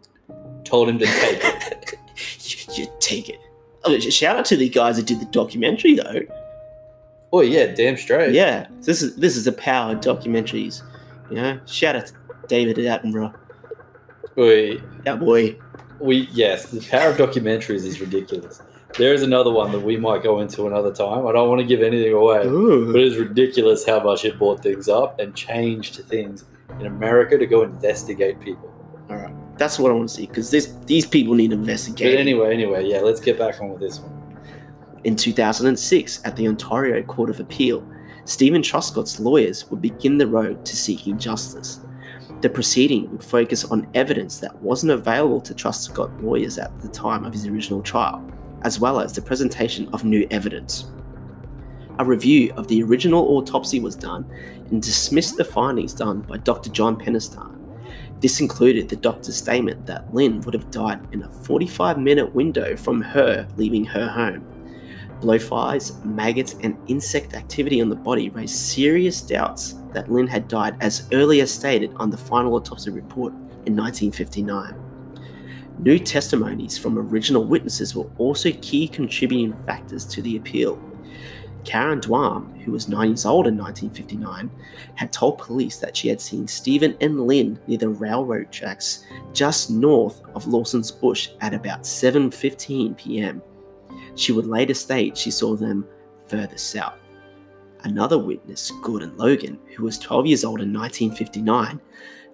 Told 0.64 0.88
him 0.88 0.98
to 1.00 1.04
take 1.06 1.40
it. 1.42 1.94
you, 2.76 2.84
you 2.84 2.90
take 3.00 3.28
it. 3.28 3.40
Oh, 3.84 3.98
shout 3.98 4.36
out 4.36 4.44
to 4.46 4.56
the 4.56 4.68
guys 4.68 4.96
that 4.96 5.06
did 5.06 5.20
the 5.20 5.26
documentary 5.26 5.94
though. 5.96 6.20
Oh 7.34 7.40
yeah, 7.40 7.66
damn 7.74 7.96
straight. 7.96 8.32
Yeah, 8.32 8.66
this 8.82 9.02
is 9.02 9.16
this 9.16 9.36
is 9.36 9.44
the 9.44 9.52
power 9.52 9.92
of 9.92 10.00
documentaries. 10.00 10.82
You 11.30 11.36
know, 11.36 11.60
shout 11.66 11.96
out 11.96 12.06
to 12.06 12.12
David 12.48 12.76
Attenborough. 12.76 13.34
We, 14.36 14.82
That 15.04 15.20
boy. 15.20 15.56
we 16.00 16.28
yes, 16.32 16.66
the 16.70 16.80
power 16.90 17.10
of 17.10 17.16
documentaries 17.16 17.84
is 17.84 18.00
ridiculous. 18.00 18.60
There 18.98 19.12
is 19.12 19.22
another 19.22 19.50
one 19.50 19.72
that 19.72 19.80
we 19.80 19.96
might 19.96 20.22
go 20.22 20.38
into 20.40 20.66
another 20.68 20.92
time. 20.92 21.26
I 21.26 21.32
don't 21.32 21.48
want 21.48 21.60
to 21.60 21.66
give 21.66 21.82
anything 21.82 22.12
away. 22.12 22.44
But 22.44 22.96
it 23.00 23.02
is 23.06 23.16
ridiculous 23.16 23.84
how 23.84 24.00
much 24.02 24.24
it 24.24 24.38
brought 24.38 24.62
things 24.62 24.88
up 24.88 25.18
and 25.18 25.34
changed 25.34 25.96
things 26.04 26.44
in 26.78 26.86
America 26.86 27.36
to 27.38 27.46
go 27.46 27.62
investigate 27.62 28.40
people. 28.40 28.70
All 29.10 29.16
right, 29.16 29.34
that's 29.58 29.78
what 29.78 29.90
I 29.90 29.94
want 29.94 30.08
to 30.08 30.14
see 30.14 30.26
because 30.26 30.50
these 30.50 31.06
people 31.06 31.34
need 31.34 31.50
But 31.50 31.58
investigating. 31.58 32.18
anyway, 32.18 32.52
anyway, 32.54 32.86
yeah, 32.86 33.00
let's 33.00 33.20
get 33.20 33.38
back 33.38 33.60
on 33.60 33.70
with 33.70 33.80
this 33.80 33.98
one. 34.00 34.13
In 35.04 35.16
2006, 35.16 36.22
at 36.24 36.34
the 36.34 36.48
Ontario 36.48 37.02
Court 37.02 37.28
of 37.28 37.38
Appeal, 37.38 37.86
Steven 38.24 38.62
Truscott's 38.62 39.20
lawyers 39.20 39.70
would 39.70 39.82
begin 39.82 40.16
the 40.16 40.26
road 40.26 40.64
to 40.64 40.74
seeking 40.74 41.18
justice. 41.18 41.80
The 42.40 42.48
proceeding 42.48 43.10
would 43.10 43.22
focus 43.22 43.66
on 43.66 43.86
evidence 43.92 44.38
that 44.38 44.62
wasn't 44.62 44.92
available 44.92 45.42
to 45.42 45.52
Truscott 45.52 46.22
lawyers 46.22 46.56
at 46.56 46.80
the 46.80 46.88
time 46.88 47.26
of 47.26 47.34
his 47.34 47.46
original 47.46 47.82
trial, 47.82 48.26
as 48.62 48.80
well 48.80 48.98
as 48.98 49.12
the 49.12 49.20
presentation 49.20 49.90
of 49.92 50.04
new 50.04 50.26
evidence. 50.30 50.90
A 51.98 52.04
review 52.04 52.54
of 52.56 52.66
the 52.68 52.82
original 52.82 53.36
autopsy 53.36 53.80
was 53.80 53.94
done 53.94 54.24
and 54.70 54.82
dismissed 54.82 55.36
the 55.36 55.44
findings 55.44 55.92
done 55.92 56.22
by 56.22 56.38
Dr. 56.38 56.70
John 56.70 56.96
Penistan. 56.96 57.58
This 58.20 58.40
included 58.40 58.88
the 58.88 58.96
doctor's 58.96 59.36
statement 59.36 59.84
that 59.84 60.14
Lynne 60.14 60.40
would 60.40 60.54
have 60.54 60.70
died 60.70 61.06
in 61.12 61.24
a 61.24 61.30
45 61.30 61.98
minute 61.98 62.34
window 62.34 62.74
from 62.74 63.02
her 63.02 63.46
leaving 63.58 63.84
her 63.84 64.08
home. 64.08 64.53
Blowflies, 65.24 66.04
maggots, 66.04 66.54
and 66.62 66.76
insect 66.86 67.32
activity 67.34 67.80
on 67.80 67.88
the 67.88 67.96
body 67.96 68.28
raised 68.28 68.56
serious 68.56 69.22
doubts 69.22 69.76
that 69.94 70.12
Lynne 70.12 70.26
had 70.26 70.48
died 70.48 70.76
as 70.82 71.08
earlier 71.14 71.46
stated 71.46 71.90
on 71.96 72.10
the 72.10 72.16
final 72.16 72.54
autopsy 72.54 72.90
report 72.90 73.32
in 73.64 73.74
1959. 73.74 74.74
New 75.78 75.98
testimonies 75.98 76.76
from 76.76 76.98
original 76.98 77.42
witnesses 77.42 77.96
were 77.96 78.10
also 78.18 78.52
key 78.60 78.86
contributing 78.86 79.56
factors 79.64 80.04
to 80.04 80.20
the 80.20 80.36
appeal. 80.36 80.78
Karen 81.64 82.00
Daum, 82.00 82.60
who 82.62 82.72
was 82.72 82.88
9 82.88 83.08
years 83.08 83.24
old 83.24 83.46
in 83.46 83.56
1959, 83.56 84.50
had 84.96 85.10
told 85.10 85.38
police 85.38 85.78
that 85.78 85.96
she 85.96 86.08
had 86.08 86.20
seen 86.20 86.46
Steven 86.46 86.94
and 87.00 87.26
Lynne 87.26 87.58
near 87.66 87.78
the 87.78 87.88
railroad 87.88 88.52
tracks 88.52 89.06
just 89.32 89.70
north 89.70 90.20
of 90.34 90.46
Lawson's 90.46 90.92
Bush 90.92 91.30
at 91.40 91.54
about 91.54 91.84
7:15 91.84 92.98
p.m. 92.98 93.40
She 94.16 94.32
would 94.32 94.46
later 94.46 94.74
state 94.74 95.16
she 95.16 95.30
saw 95.30 95.56
them 95.56 95.86
further 96.26 96.58
south. 96.58 96.98
Another 97.82 98.18
witness, 98.18 98.72
Gordon 98.82 99.16
Logan, 99.16 99.58
who 99.76 99.84
was 99.84 99.98
12 99.98 100.26
years 100.26 100.44
old 100.44 100.60
in 100.60 100.72
1959, 100.72 101.80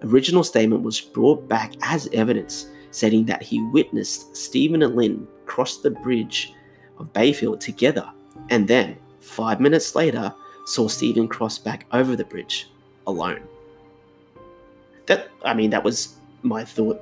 original 0.03 0.43
statement 0.43 0.83
was 0.83 1.01
brought 1.01 1.47
back 1.47 1.73
as 1.81 2.07
evidence, 2.13 2.67
stating 2.91 3.25
that 3.25 3.43
he 3.43 3.61
witnessed 3.61 4.35
Steven 4.35 4.81
and 4.83 4.95
Lynne 4.95 5.27
cross 5.45 5.77
the 5.77 5.91
bridge 5.91 6.53
of 6.99 7.11
Bayfield 7.11 7.59
together, 7.59 8.09
and 8.49 8.67
then, 8.67 8.95
five 9.19 9.59
minutes 9.59 9.93
later, 9.93 10.33
saw 10.65 10.87
Steven 10.87 11.27
cross 11.27 11.57
back 11.57 11.85
over 11.91 12.15
the 12.15 12.23
bridge 12.23 12.69
alone. 13.07 13.41
That, 15.07 15.29
I 15.43 15.53
mean, 15.53 15.71
that 15.71 15.83
was 15.83 16.15
my 16.43 16.63
thought 16.63 17.01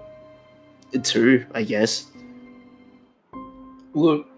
too, 1.04 1.46
I 1.54 1.62
guess, 1.62 2.10
Look, 3.94 4.29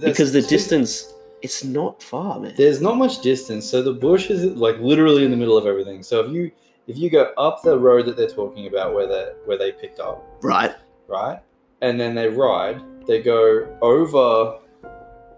because 0.00 0.32
the 0.32 0.42
distance, 0.42 1.12
it's 1.42 1.64
not 1.64 2.02
far, 2.02 2.38
man. 2.40 2.54
There's 2.56 2.80
not 2.80 2.96
much 2.96 3.20
distance, 3.22 3.68
so 3.68 3.82
the 3.82 3.92
bush 3.92 4.30
is 4.30 4.44
like 4.56 4.78
literally 4.78 5.24
in 5.24 5.30
the 5.30 5.36
middle 5.36 5.56
of 5.56 5.66
everything. 5.66 6.02
So 6.02 6.20
if 6.24 6.32
you 6.32 6.50
if 6.86 6.96
you 6.96 7.10
go 7.10 7.32
up 7.36 7.62
the 7.62 7.78
road 7.78 8.06
that 8.06 8.16
they're 8.16 8.28
talking 8.28 8.66
about 8.66 8.94
where 8.94 9.06
they 9.06 9.32
where 9.44 9.58
they 9.58 9.72
picked 9.72 10.00
up, 10.00 10.24
Right? 10.42 10.74
right, 11.06 11.38
and 11.82 12.00
then 12.00 12.14
they 12.14 12.28
ride, 12.28 12.80
they 13.06 13.22
go 13.22 13.66
over 13.82 14.58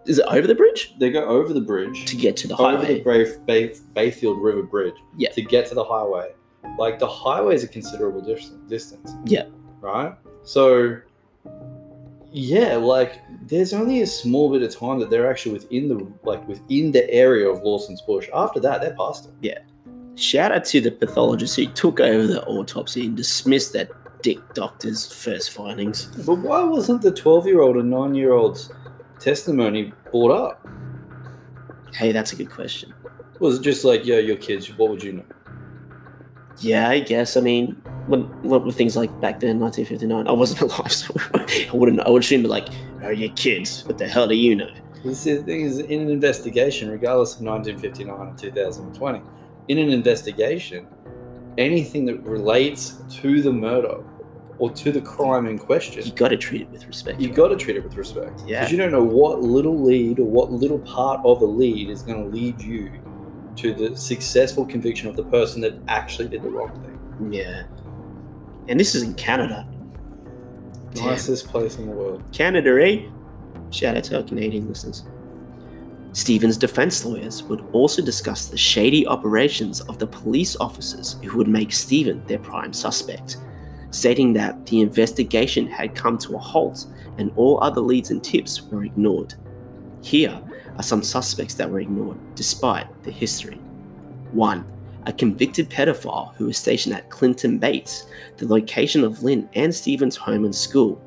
Is 0.07 0.19
it 0.19 0.25
over 0.29 0.47
the 0.47 0.55
bridge 0.55 0.95
they 0.99 1.11
go 1.11 1.25
over 1.25 1.53
the 1.53 1.61
bridge 1.61 2.05
to 2.07 2.17
get 2.17 2.37
to 2.39 2.49
the 2.49 2.55
over 2.55 2.79
highway? 2.79 2.99
the 3.03 3.05
Bay, 3.05 3.69
Bay, 3.69 3.75
Bayfield 3.95 4.41
River 4.43 4.63
Bridge 4.63 4.95
Yeah. 5.17 5.31
to 5.33 5.43
get 5.43 5.67
to 5.67 5.75
the 5.75 5.85
highway. 5.85 6.33
Like 6.79 6.99
the 6.99 7.07
highway 7.09 7.55
is 7.55 7.65
a 7.65 7.69
considerable 7.69 8.21
dis- 8.21 8.53
distance. 8.69 9.13
Yeah. 9.27 9.45
Right. 9.81 10.15
So 10.45 10.97
yeah, 12.33 12.77
like 12.77 13.21
there's 13.47 13.73
only 13.73 14.03
a 14.03 14.07
small 14.07 14.51
bit 14.53 14.63
of 14.63 14.77
time 14.77 15.01
that 15.01 15.11
they're 15.11 15.31
actually 15.31 15.53
within 15.53 15.89
the 15.89 16.13
like 16.23 16.47
within 16.47 16.93
the 16.93 17.09
area 17.11 17.49
of 17.49 17.63
Lawson's 17.63 18.03
Bush. 18.03 18.29
After 18.35 18.61
that, 18.61 18.81
they're 18.81 18.95
past 18.95 19.27
it. 19.27 19.33
Yeah. 19.41 19.59
Shout 20.17 20.53
out 20.53 20.65
to 20.67 20.81
the 20.81 20.91
pathologist 20.91 21.57
who 21.57 21.67
took 21.67 21.99
over 22.01 22.27
the 22.27 22.45
autopsy 22.45 23.07
and 23.07 23.17
dismissed 23.17 23.73
that 23.73 23.91
dick 24.23 24.39
doctor's 24.55 25.11
first 25.11 25.51
findings. 25.51 26.07
But 26.27 26.37
why 26.37 26.63
wasn't 26.63 27.03
the 27.03 27.11
12 27.11 27.47
year 27.47 27.63
old 27.63 27.77
and 27.77 27.91
9 27.91 28.15
year 28.15 28.33
old's 28.33 28.73
testimony 29.19 29.93
brought 30.11 30.31
up? 30.31 30.69
Hey, 31.95 32.13
that's 32.13 32.33
a 32.33 32.37
good 32.37 32.51
question. 32.51 32.93
Was 33.41 33.59
it 33.59 33.63
just 33.63 33.85
like, 33.85 34.05
yo, 34.05 34.19
your 34.19 34.37
kids, 34.37 34.77
what 34.77 34.91
would 34.91 35.03
you 35.03 35.15
know? 35.15 35.25
Yeah, 36.59 36.91
I 36.91 37.01
guess. 37.01 37.37
I 37.37 37.41
mean, 37.41 37.81
when 38.07 38.23
what 38.43 38.65
were 38.65 38.73
things 38.73 38.97
like 38.97 39.11
back 39.21 39.41
then, 39.41 39.59
1959? 39.61 40.27
I 40.27 40.33
wasn't 40.33 40.61
alive, 40.73 40.93
so 40.93 41.15
I 41.35 41.71
wouldn't. 41.73 42.01
I 42.01 42.11
would 42.11 42.23
assume 42.23 42.43
like, 42.45 42.69
oh, 43.03 43.11
your 43.11 43.31
kids. 43.31 43.85
What 43.87 43.99
the 43.99 44.09
hell 44.09 44.27
do 44.29 44.35
you 44.35 44.57
know? 44.57 44.71
This 45.05 45.27
is 45.27 45.39
the 45.41 45.45
thing 45.45 45.61
is, 45.63 45.79
in 45.79 46.01
an 46.03 46.11
investigation, 46.11 46.91
regardless 46.91 47.37
of 47.37 47.43
1959 47.43 48.15
or 48.15 48.35
2020, 48.37 49.23
in 49.69 49.79
an 49.79 49.91
investigation, 49.91 50.87
anything 51.59 52.05
that 52.07 52.21
relates 52.23 52.97
to 53.11 53.41
the 53.43 53.53
murder 53.53 54.03
or 54.59 54.71
to 54.71 54.93
the 54.93 55.01
crime 55.01 55.47
in 55.47 55.59
question, 55.59 56.05
You 56.05 56.13
got 56.13 56.29
to 56.29 56.37
treat 56.37 56.61
it 56.63 56.69
with 56.71 56.87
respect. 56.87 57.19
you 57.19 57.31
got 57.31 57.49
to 57.49 57.57
treat 57.57 57.77
it 57.77 57.83
with 57.85 57.97
respect. 57.97 58.43
Yeah. 58.47 58.61
Because 58.61 58.73
you 58.73 58.77
don't 58.79 58.93
know 58.93 59.03
what 59.03 59.41
little 59.41 59.81
lead 59.83 60.19
or 60.19 60.25
what 60.27 60.53
little 60.53 60.79
part 60.81 61.21
of 61.25 61.41
a 61.41 61.47
lead 61.47 61.89
is 61.89 62.03
going 62.03 62.23
to 62.23 62.29
lead 62.29 62.61
you 62.61 62.91
to 63.57 63.73
the 63.73 63.97
successful 63.97 64.67
conviction 64.67 65.09
of 65.09 65.17
the 65.17 65.25
person 65.25 65.63
that 65.63 65.75
actually 65.89 66.29
did 66.29 66.43
the 66.43 66.51
wrong 66.51 66.71
thing. 66.83 67.33
yeah. 67.33 67.63
And 68.69 68.79
this 68.79 68.95
is 68.95 69.03
in 69.03 69.15
Canada. 69.15 69.67
Damn. 70.95 71.07
Nicest 71.07 71.49
place 71.49 71.77
in 71.79 71.87
the 71.87 71.93
world. 71.93 72.23
Canada, 72.33 72.79
eh? 72.85 73.09
Shout 73.71 73.97
out 73.97 74.05
to 74.05 74.17
our 74.19 74.23
Canadian 74.23 74.69
listeners. 74.69 75.05
Steven's 76.13 76.57
defense 76.57 77.05
lawyers 77.05 77.45
would 77.45 77.65
also 77.73 78.03
discuss 78.03 78.47
the 78.47 78.57
shady 78.57 79.07
operations 79.07 79.81
of 79.83 79.99
the 79.99 80.07
police 80.07 80.57
officers 80.57 81.17
who 81.25 81.39
would 81.39 81.47
make 81.47 81.73
Steven 81.73 82.25
their 82.27 82.41
prime 82.41 82.73
suspect, 82.73 83.37
stating 83.91 84.33
that 84.33 84.67
the 84.67 84.81
investigation 84.81 85.69
had 85.69 85.95
come 85.95 86.19
to 86.19 86.35
a 86.35 86.39
halt 86.39 86.87
and 87.19 87.31
all 87.37 87.63
other 87.63 87.81
leads 87.81 88.11
and 88.11 88.25
tips 88.25 88.63
were 88.63 88.85
ignored. 88.85 89.35
Here 90.03 90.41
are 90.77 90.83
some 90.83 91.03
suspects 91.03 91.55
that 91.55 91.71
were 91.71 91.81
ignored 91.81 92.19
despite 92.35 92.89
the 93.05 93.13
history. 93.13 93.61
1. 94.33 94.65
A 95.07 95.13
convicted 95.13 95.71
pedophile 95.71 96.35
who 96.35 96.47
was 96.47 96.59
stationed 96.59 96.95
at 96.95 97.11
Clinton 97.11 97.59
Bates, 97.59 98.07
the 98.37 98.47
location 98.47 99.03
of 99.03 99.23
Lynne 99.23 99.49
and 99.55 99.75
Steven's 99.75 100.17
home 100.17 100.45
and 100.45 100.55
school, 100.55 101.03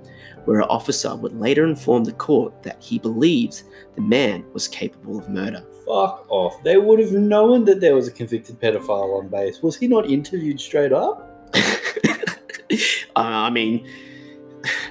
where 0.45 0.59
an 0.59 0.67
officer 0.69 1.15
would 1.15 1.39
later 1.39 1.65
inform 1.65 2.03
the 2.03 2.13
court 2.13 2.63
that 2.63 2.81
he 2.81 2.99
believes 2.99 3.63
the 3.95 4.01
man 4.01 4.43
was 4.53 4.67
capable 4.67 5.19
of 5.19 5.29
murder. 5.29 5.63
Fuck 5.85 6.25
off. 6.29 6.61
They 6.63 6.77
would 6.77 6.99
have 6.99 7.11
known 7.11 7.65
that 7.65 7.81
there 7.81 7.95
was 7.95 8.07
a 8.07 8.11
convicted 8.11 8.59
pedophile 8.59 9.19
on 9.19 9.27
base. 9.27 9.61
Was 9.61 9.77
he 9.77 9.87
not 9.87 10.09
interviewed 10.09 10.59
straight 10.59 10.91
up? 10.91 11.29
uh, 11.55 12.87
I 13.15 13.49
mean, 13.49 13.87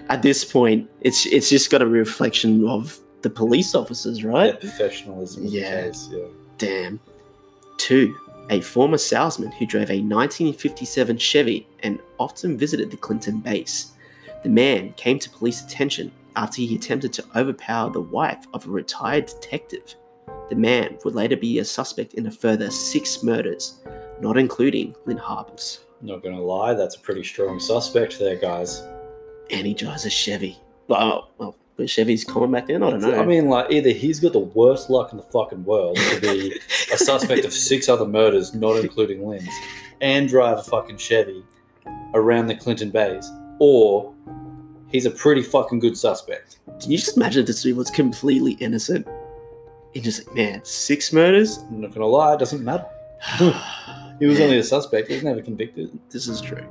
at 0.08 0.22
this 0.22 0.44
point, 0.44 0.88
it's 1.00 1.26
it's 1.26 1.48
just 1.48 1.70
got 1.70 1.82
a 1.82 1.86
reflection 1.86 2.68
of 2.68 2.98
the 3.22 3.30
police 3.30 3.74
officers, 3.74 4.24
right? 4.24 4.54
Yeah, 4.54 4.60
professionalism. 4.60 5.46
Yeah. 5.46 5.82
case, 5.82 6.08
yeah. 6.12 6.26
Damn. 6.58 7.00
Two, 7.78 8.14
a 8.50 8.60
former 8.60 8.98
salesman 8.98 9.52
who 9.52 9.66
drove 9.66 9.90
a 9.90 10.00
1957 10.00 11.18
Chevy 11.18 11.66
and 11.80 12.00
often 12.18 12.58
visited 12.58 12.90
the 12.90 12.96
Clinton 12.96 13.38
base. 13.38 13.92
The 14.42 14.48
man 14.48 14.92
came 14.94 15.18
to 15.20 15.30
police 15.30 15.62
attention 15.62 16.12
after 16.36 16.62
he 16.62 16.74
attempted 16.74 17.12
to 17.14 17.24
overpower 17.36 17.90
the 17.90 18.00
wife 18.00 18.46
of 18.54 18.66
a 18.66 18.70
retired 18.70 19.26
detective. 19.26 19.94
The 20.48 20.56
man 20.56 20.98
would 21.04 21.14
later 21.14 21.36
be 21.36 21.58
a 21.58 21.64
suspect 21.64 22.14
in 22.14 22.26
a 22.26 22.30
further 22.30 22.70
six 22.70 23.22
murders, 23.22 23.80
not 24.20 24.36
including 24.36 24.94
Lynne 25.06 25.16
Harper's. 25.16 25.80
Not 26.00 26.22
gonna 26.22 26.42
lie, 26.42 26.74
that's 26.74 26.96
a 26.96 27.00
pretty 27.00 27.22
strong 27.22 27.60
suspect 27.60 28.18
there, 28.18 28.36
guys. 28.36 28.82
And 29.50 29.66
he 29.66 29.74
drives 29.74 30.04
a 30.04 30.10
Chevy. 30.10 30.58
Oh, 30.88 30.96
well, 30.96 31.30
well, 31.38 31.56
but 31.76 31.88
Chevy's 31.88 32.24
coming 32.24 32.50
back 32.50 32.68
in. 32.68 32.82
I 32.82 32.90
don't 32.90 33.00
know. 33.00 33.20
I 33.20 33.24
mean, 33.24 33.48
like, 33.48 33.70
either 33.70 33.90
he's 33.90 34.20
got 34.20 34.32
the 34.32 34.38
worst 34.40 34.90
luck 34.90 35.12
in 35.12 35.16
the 35.18 35.24
fucking 35.24 35.64
world 35.64 35.96
to 35.96 36.20
be 36.20 36.60
a 36.92 36.98
suspect 36.98 37.44
of 37.44 37.52
six 37.52 37.88
other 37.88 38.06
murders, 38.06 38.54
not 38.54 38.76
including 38.76 39.26
Lynne's, 39.26 39.48
and 40.00 40.28
drive 40.28 40.58
a 40.58 40.62
fucking 40.62 40.98
Chevy 40.98 41.42
around 42.14 42.46
the 42.46 42.54
Clinton 42.54 42.90
Bays, 42.90 43.30
or 43.58 44.12
he's 44.88 45.06
a 45.06 45.10
pretty 45.10 45.42
fucking 45.42 45.78
good 45.78 45.96
suspect. 45.96 46.58
Can 46.80 46.90
you 46.90 46.98
just 46.98 47.16
imagine 47.16 47.40
if 47.40 47.46
this 47.46 47.62
dude 47.62 47.76
was 47.76 47.90
completely 47.90 48.52
innocent? 48.54 49.06
And 49.94 50.02
just 50.04 50.26
like, 50.26 50.36
man, 50.36 50.64
six 50.64 51.12
murders? 51.12 51.58
I'm 51.68 51.80
not 51.80 51.92
gonna 51.92 52.06
lie, 52.06 52.34
it 52.34 52.38
doesn't 52.38 52.64
matter. 52.64 52.86
He 54.18 54.26
was 54.26 54.40
only 54.40 54.58
a 54.58 54.62
suspect, 54.62 55.08
he 55.08 55.14
was 55.14 55.24
never 55.24 55.42
convicted. 55.42 55.98
This 56.10 56.28
is 56.28 56.40
true. 56.40 56.64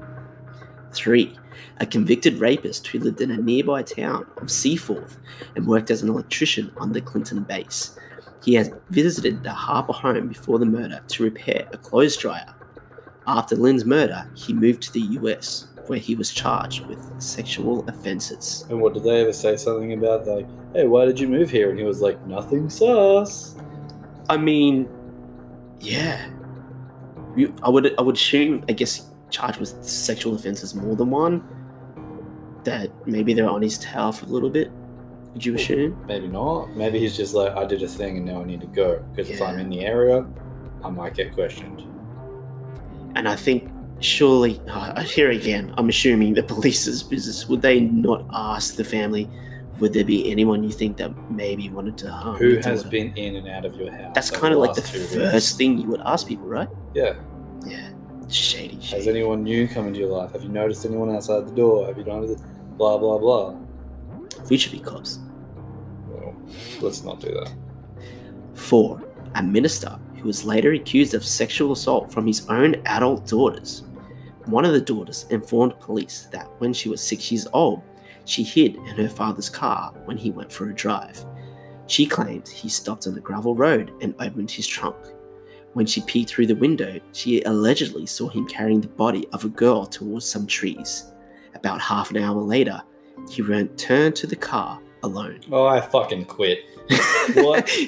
Three, 0.93 1.37
a 1.81 1.85
convicted 1.85 2.39
rapist 2.39 2.85
who 2.87 2.99
lived 2.99 3.21
in 3.21 3.31
a 3.31 3.37
nearby 3.37 3.81
town 3.81 4.27
of 4.37 4.51
Seaforth 4.51 5.17
and 5.55 5.65
worked 5.65 5.89
as 5.89 6.03
an 6.03 6.09
electrician 6.09 6.71
on 6.77 6.93
the 6.93 7.01
Clinton 7.01 7.41
base. 7.41 7.97
He 8.43 8.53
has 8.53 8.71
visited 8.91 9.43
the 9.43 9.51
Harper 9.51 9.91
home 9.91 10.27
before 10.27 10.59
the 10.59 10.65
murder 10.65 11.01
to 11.07 11.23
repair 11.23 11.67
a 11.73 11.77
clothes 11.77 12.15
dryer. 12.15 12.53
After 13.25 13.55
Lynne's 13.55 13.83
murder, 13.83 14.29
he 14.35 14.53
moved 14.53 14.83
to 14.83 14.93
the 14.93 15.01
US, 15.21 15.69
where 15.87 15.97
he 15.97 16.13
was 16.13 16.31
charged 16.31 16.85
with 16.85 17.03
sexual 17.19 17.83
offenses. 17.89 18.63
And 18.69 18.79
what 18.79 18.93
did 18.93 19.03
they 19.03 19.21
ever 19.21 19.33
say 19.33 19.57
something 19.57 19.93
about, 19.93 20.27
like, 20.27 20.47
hey, 20.73 20.85
why 20.85 21.05
did 21.05 21.19
you 21.19 21.27
move 21.27 21.49
here? 21.49 21.71
And 21.71 21.79
he 21.79 21.85
was 21.85 21.99
like, 21.99 22.23
nothing 22.27 22.69
sus. 22.69 23.55
I 24.29 24.37
mean, 24.37 24.87
yeah. 25.79 26.29
You, 27.35 27.55
I 27.63 27.69
would 27.69 27.97
I 27.97 28.01
would 28.01 28.15
assume 28.15 28.65
I 28.69 28.73
guess 28.73 29.09
charged 29.31 29.59
with 29.59 29.83
sexual 29.83 30.35
offences 30.35 30.75
more 30.75 30.95
than 30.95 31.09
one. 31.09 31.43
That 32.63 32.91
maybe 33.07 33.33
they're 33.33 33.49
on 33.49 33.61
his 33.61 33.77
tail 33.79 34.11
for 34.11 34.25
a 34.25 34.29
little 34.29 34.49
bit. 34.49 34.71
Would 35.33 35.45
you 35.45 35.55
assume? 35.55 36.05
Maybe 36.07 36.27
not. 36.27 36.75
Maybe 36.75 36.99
he's 36.99 37.15
just 37.15 37.33
like, 37.33 37.55
I 37.55 37.65
did 37.65 37.81
a 37.83 37.87
thing 37.87 38.17
and 38.17 38.25
now 38.25 38.41
I 38.41 38.43
need 38.43 38.61
to 38.61 38.67
go. 38.67 39.03
Because 39.11 39.29
if 39.29 39.41
I'm 39.41 39.59
in 39.59 39.69
the 39.69 39.85
area, 39.85 40.25
I 40.83 40.89
might 40.89 41.13
get 41.13 41.33
questioned. 41.33 41.83
And 43.15 43.27
I 43.27 43.35
think 43.35 43.69
surely 44.01 44.61
uh, 44.67 45.01
here 45.03 45.31
again, 45.31 45.73
I'm 45.77 45.89
assuming 45.89 46.33
the 46.33 46.43
police's 46.55 47.01
business. 47.01 47.47
Would 47.47 47.61
they 47.61 47.79
not 47.79 48.25
ask 48.33 48.75
the 48.75 48.83
family? 48.83 49.29
Would 49.79 49.93
there 49.93 50.03
be 50.05 50.29
anyone 50.29 50.63
you 50.63 50.71
think 50.71 50.97
that 50.97 51.31
maybe 51.31 51.69
wanted 51.69 51.97
to 51.99 52.11
harm? 52.11 52.35
Who 52.37 52.57
has 52.57 52.83
daughter? 52.83 52.89
been 52.89 53.17
in 53.17 53.37
and 53.37 53.47
out 53.47 53.65
of 53.65 53.75
your 53.75 53.91
house? 53.91 54.11
That's 54.13 54.29
kind 54.29 54.53
of 54.53 54.59
like 54.59 54.75
the 54.75 54.81
last 54.81 54.93
two 54.93 54.99
weeks? 54.99 55.15
first 55.15 55.57
thing 55.57 55.77
you 55.77 55.87
would 55.87 56.01
ask 56.01 56.27
people, 56.27 56.45
right? 56.45 56.69
Yeah. 56.93 57.15
Yeah. 57.65 57.89
Shady. 58.27 58.79
Has 58.95 59.07
anyone 59.07 59.43
new 59.43 59.67
come 59.67 59.87
into 59.87 59.99
your 59.99 60.09
life? 60.09 60.33
Have 60.33 60.43
you 60.43 60.49
noticed 60.49 60.85
anyone 60.85 61.13
outside 61.15 61.47
the 61.47 61.55
door? 61.55 61.87
Have 61.87 61.97
you 61.97 62.03
noticed 62.03 62.43
blah 62.81 62.97
blah 62.97 63.19
blah? 63.19 63.55
We 64.49 64.57
should 64.57 64.71
be 64.71 64.79
cops. 64.79 65.19
Well, 66.07 66.35
let's 66.81 67.03
not 67.03 67.19
do 67.19 67.27
that. 67.27 67.53
4. 68.55 69.03
A 69.35 69.43
minister 69.43 69.99
who 70.15 70.23
was 70.23 70.45
later 70.45 70.71
accused 70.71 71.13
of 71.13 71.23
sexual 71.23 71.73
assault 71.73 72.11
from 72.11 72.25
his 72.25 72.47
own 72.49 72.81
adult 72.87 73.27
daughters. 73.27 73.83
One 74.45 74.65
of 74.65 74.73
the 74.73 74.81
daughters 74.81 75.27
informed 75.29 75.79
police 75.79 76.27
that 76.31 76.49
when 76.57 76.73
she 76.73 76.89
was 76.89 77.01
six 77.01 77.31
years 77.31 77.47
old, 77.53 77.83
she 78.25 78.41
hid 78.41 78.77
in 78.77 78.95
her 78.95 79.09
father's 79.09 79.49
car 79.49 79.93
when 80.05 80.17
he 80.17 80.31
went 80.31 80.51
for 80.51 80.67
a 80.67 80.73
drive. 80.73 81.23
She 81.85 82.07
claimed 82.07 82.47
he 82.47 82.67
stopped 82.67 83.05
on 83.05 83.13
the 83.13 83.21
gravel 83.21 83.53
road 83.53 83.93
and 84.01 84.15
opened 84.19 84.49
his 84.49 84.65
trunk. 84.65 84.97
When 85.73 85.85
she 85.85 86.01
peeked 86.01 86.31
through 86.31 86.47
the 86.47 86.55
window, 86.55 86.99
she 87.11 87.43
allegedly 87.43 88.07
saw 88.07 88.27
him 88.27 88.47
carrying 88.47 88.81
the 88.81 88.87
body 88.87 89.27
of 89.33 89.45
a 89.45 89.49
girl 89.49 89.85
towards 89.85 90.25
some 90.25 90.47
trees. 90.47 91.10
About 91.61 91.79
half 91.81 92.11
an 92.11 92.17
hour 92.17 92.41
later, 92.41 92.81
he 93.29 93.41
returned 93.41 94.15
to 94.17 94.27
the 94.27 94.35
car 94.35 94.79
alone. 95.03 95.39
Oh, 95.51 95.65
I 95.65 95.79
fucking 95.79 96.25
quit. 96.25 96.59
What? 97.35 97.69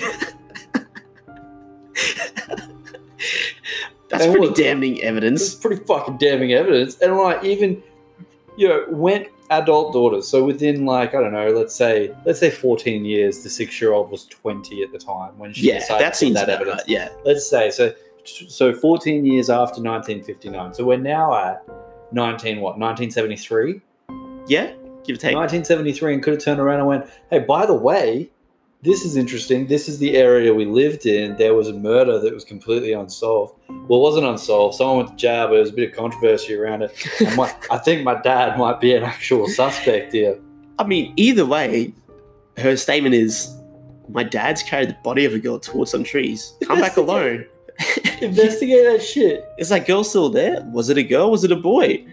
That's 4.10 4.26
And 4.26 4.32
pretty 4.34 4.48
what- 4.50 4.56
damning 4.56 5.02
evidence. 5.02 5.56
pretty 5.56 5.84
fucking 5.86 6.18
damning 6.18 6.54
evidence. 6.54 7.00
And 7.00 7.16
like 7.18 7.44
even 7.44 7.82
you 8.56 8.68
know, 8.70 8.86
went 8.90 9.28
adult 9.50 9.92
daughters. 9.94 10.28
So 10.28 10.44
within 10.44 10.86
like, 10.86 11.16
I 11.16 11.22
don't 11.22 11.34
know, 11.34 11.50
let's 11.50 11.74
say 11.74 12.16
let's 12.26 12.40
say 12.40 12.52
fourteen 12.52 13.06
years, 13.06 13.42
the 13.44 13.50
six 13.50 13.82
year 13.82 13.94
old 13.94 14.12
was 14.12 14.26
twenty 14.26 14.84
at 14.84 14.92
the 14.92 15.00
time 15.00 15.36
when 15.40 15.54
she 15.54 15.68
Yeah, 15.70 15.80
decided 15.80 16.06
that 16.06 16.16
seems 16.16 16.36
that 16.36 16.50
evidence. 16.50 16.78
right. 16.82 16.88
Yeah, 16.90 17.10
Let's 17.26 17.50
say 17.50 17.72
so 17.72 17.92
so 18.24 18.72
fourteen 18.74 19.26
years 19.26 19.50
after 19.50 19.82
nineteen 19.82 20.24
fifty 20.24 20.50
nine. 20.50 20.74
So 20.76 20.84
we're 20.86 20.98
now 20.98 21.34
at 21.36 21.66
nineteen 22.14 22.62
what, 22.62 22.78
nineteen 22.80 23.12
seventy 23.12 23.36
three? 23.36 23.82
yeah, 24.48 24.74
give 25.04 25.16
or 25.16 25.20
take. 25.20 25.36
1973 25.36 26.14
and 26.14 26.24
could 26.24 26.34
have 26.34 26.44
turned 26.44 26.60
around 26.60 26.80
and 26.80 26.88
went, 26.88 27.10
hey, 27.30 27.40
by 27.40 27.66
the 27.66 27.74
way, 27.74 28.30
this 28.82 29.06
is 29.06 29.16
interesting. 29.16 29.68
This 29.68 29.88
is 29.88 30.00
the 30.00 30.16
area 30.18 30.54
we 30.54 30.66
lived 30.66 31.06
in. 31.06 31.38
There 31.38 31.54
was 31.54 31.70
a 31.70 31.74
murder 31.74 32.20
that 32.20 32.34
was 32.34 32.44
completely 32.44 32.92
unsolved. 32.92 33.56
Well, 33.70 34.00
it 34.00 34.04
wasn't 34.04 34.26
unsolved. 34.26 34.76
Someone 34.76 34.98
went 34.98 35.10
to 35.10 35.16
jail, 35.16 35.46
but 35.46 35.52
there 35.52 35.62
was 35.62 35.70
a 35.70 35.74
bit 35.74 35.92
of 35.92 35.96
controversy 35.96 36.56
around 36.56 36.84
it. 36.84 36.92
My, 37.38 37.54
I 37.72 37.78
think 37.78 38.04
my 38.04 38.22
dad 38.22 38.58
might 38.58 38.82
be 38.82 38.94
an 38.94 39.04
actual 39.04 39.48
suspect 39.48 40.14
here. 40.14 40.38
I 40.80 40.84
mean, 40.84 41.14
either 41.16 41.46
way, 41.46 41.94
her 42.58 42.76
statement 42.76 43.16
is, 43.16 43.56
"My 44.10 44.24
dad's 44.24 44.64
carried 44.64 44.90
the 44.90 44.98
body 45.04 45.24
of 45.24 45.34
a 45.34 45.40
girl 45.40 45.60
towards 45.60 45.92
some 45.92 46.04
trees. 46.04 46.54
Come 46.64 46.82
back 46.82 46.98
alone." 46.98 47.46
Investigate 48.22 48.84
that 48.86 49.02
shit. 49.04 49.46
Is 49.58 49.70
that 49.70 49.86
girl 49.88 50.04
still 50.04 50.30
there? 50.30 50.62
Was 50.72 50.90
it 50.90 50.98
a 50.98 51.04
girl? 51.04 51.32
Was 51.32 51.44
it 51.44 51.52
a 51.52 51.56
boy? 51.56 52.06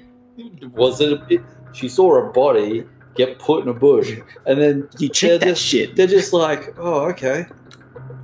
Was 0.72 1.00
it, 1.00 1.12
a, 1.12 1.26
it? 1.28 1.42
She 1.72 1.88
saw 1.88 2.16
a 2.16 2.32
body 2.32 2.84
get 3.14 3.38
put 3.38 3.62
in 3.62 3.68
a 3.68 3.74
bush, 3.74 4.16
and 4.46 4.60
then 4.60 4.88
You 4.98 5.08
check 5.08 5.40
that 5.40 5.46
just- 5.46 5.62
shit. 5.62 5.96
they're 5.96 6.06
just 6.06 6.32
like, 6.32 6.74
oh, 6.78 7.08
okay. 7.10 7.46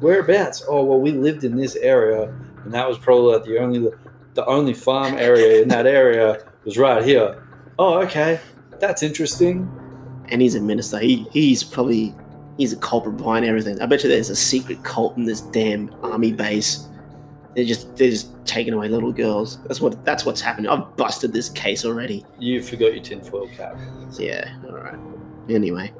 Whereabouts? 0.00 0.64
Oh, 0.68 0.84
well, 0.84 1.00
we 1.00 1.12
lived 1.12 1.44
in 1.44 1.56
this 1.56 1.76
area, 1.76 2.24
and 2.64 2.72
that 2.74 2.88
was 2.88 2.98
probably 2.98 3.32
like 3.34 3.44
the 3.44 3.58
only 3.58 3.88
the 4.34 4.44
only 4.46 4.74
farm 4.74 5.14
area 5.16 5.62
in 5.62 5.68
that 5.68 5.86
area 5.86 6.44
was 6.64 6.76
right 6.76 7.02
here. 7.02 7.42
Oh, 7.78 8.02
okay, 8.02 8.38
that's 8.78 9.02
interesting. 9.02 9.70
And 10.28 10.42
he's 10.42 10.54
a 10.54 10.60
minister. 10.60 10.98
He 10.98 11.26
he's 11.32 11.64
probably 11.64 12.14
he's 12.58 12.72
a 12.74 12.76
culprit 12.76 13.16
behind 13.16 13.46
everything. 13.46 13.80
I 13.80 13.86
bet 13.86 14.02
you 14.02 14.10
there's 14.10 14.28
a 14.28 14.36
secret 14.36 14.82
cult 14.84 15.16
in 15.16 15.24
this 15.24 15.40
damn 15.40 15.94
army 16.02 16.32
base. 16.32 16.86
They're 17.56 17.64
just 17.64 17.96
they're 17.96 18.10
just 18.10 18.28
taking 18.44 18.74
away 18.74 18.88
little 18.88 19.12
girls. 19.12 19.62
That's 19.62 19.80
what 19.80 20.04
that's 20.04 20.26
what's 20.26 20.42
happening. 20.42 20.70
I've 20.70 20.94
busted 20.96 21.32
this 21.32 21.48
case 21.48 21.86
already. 21.86 22.22
You 22.38 22.62
forgot 22.62 22.92
your 22.92 23.02
tinfoil 23.02 23.48
cap. 23.48 23.78
Yeah, 24.18 24.54
alright. 24.66 24.98
Anyway. 25.48 25.90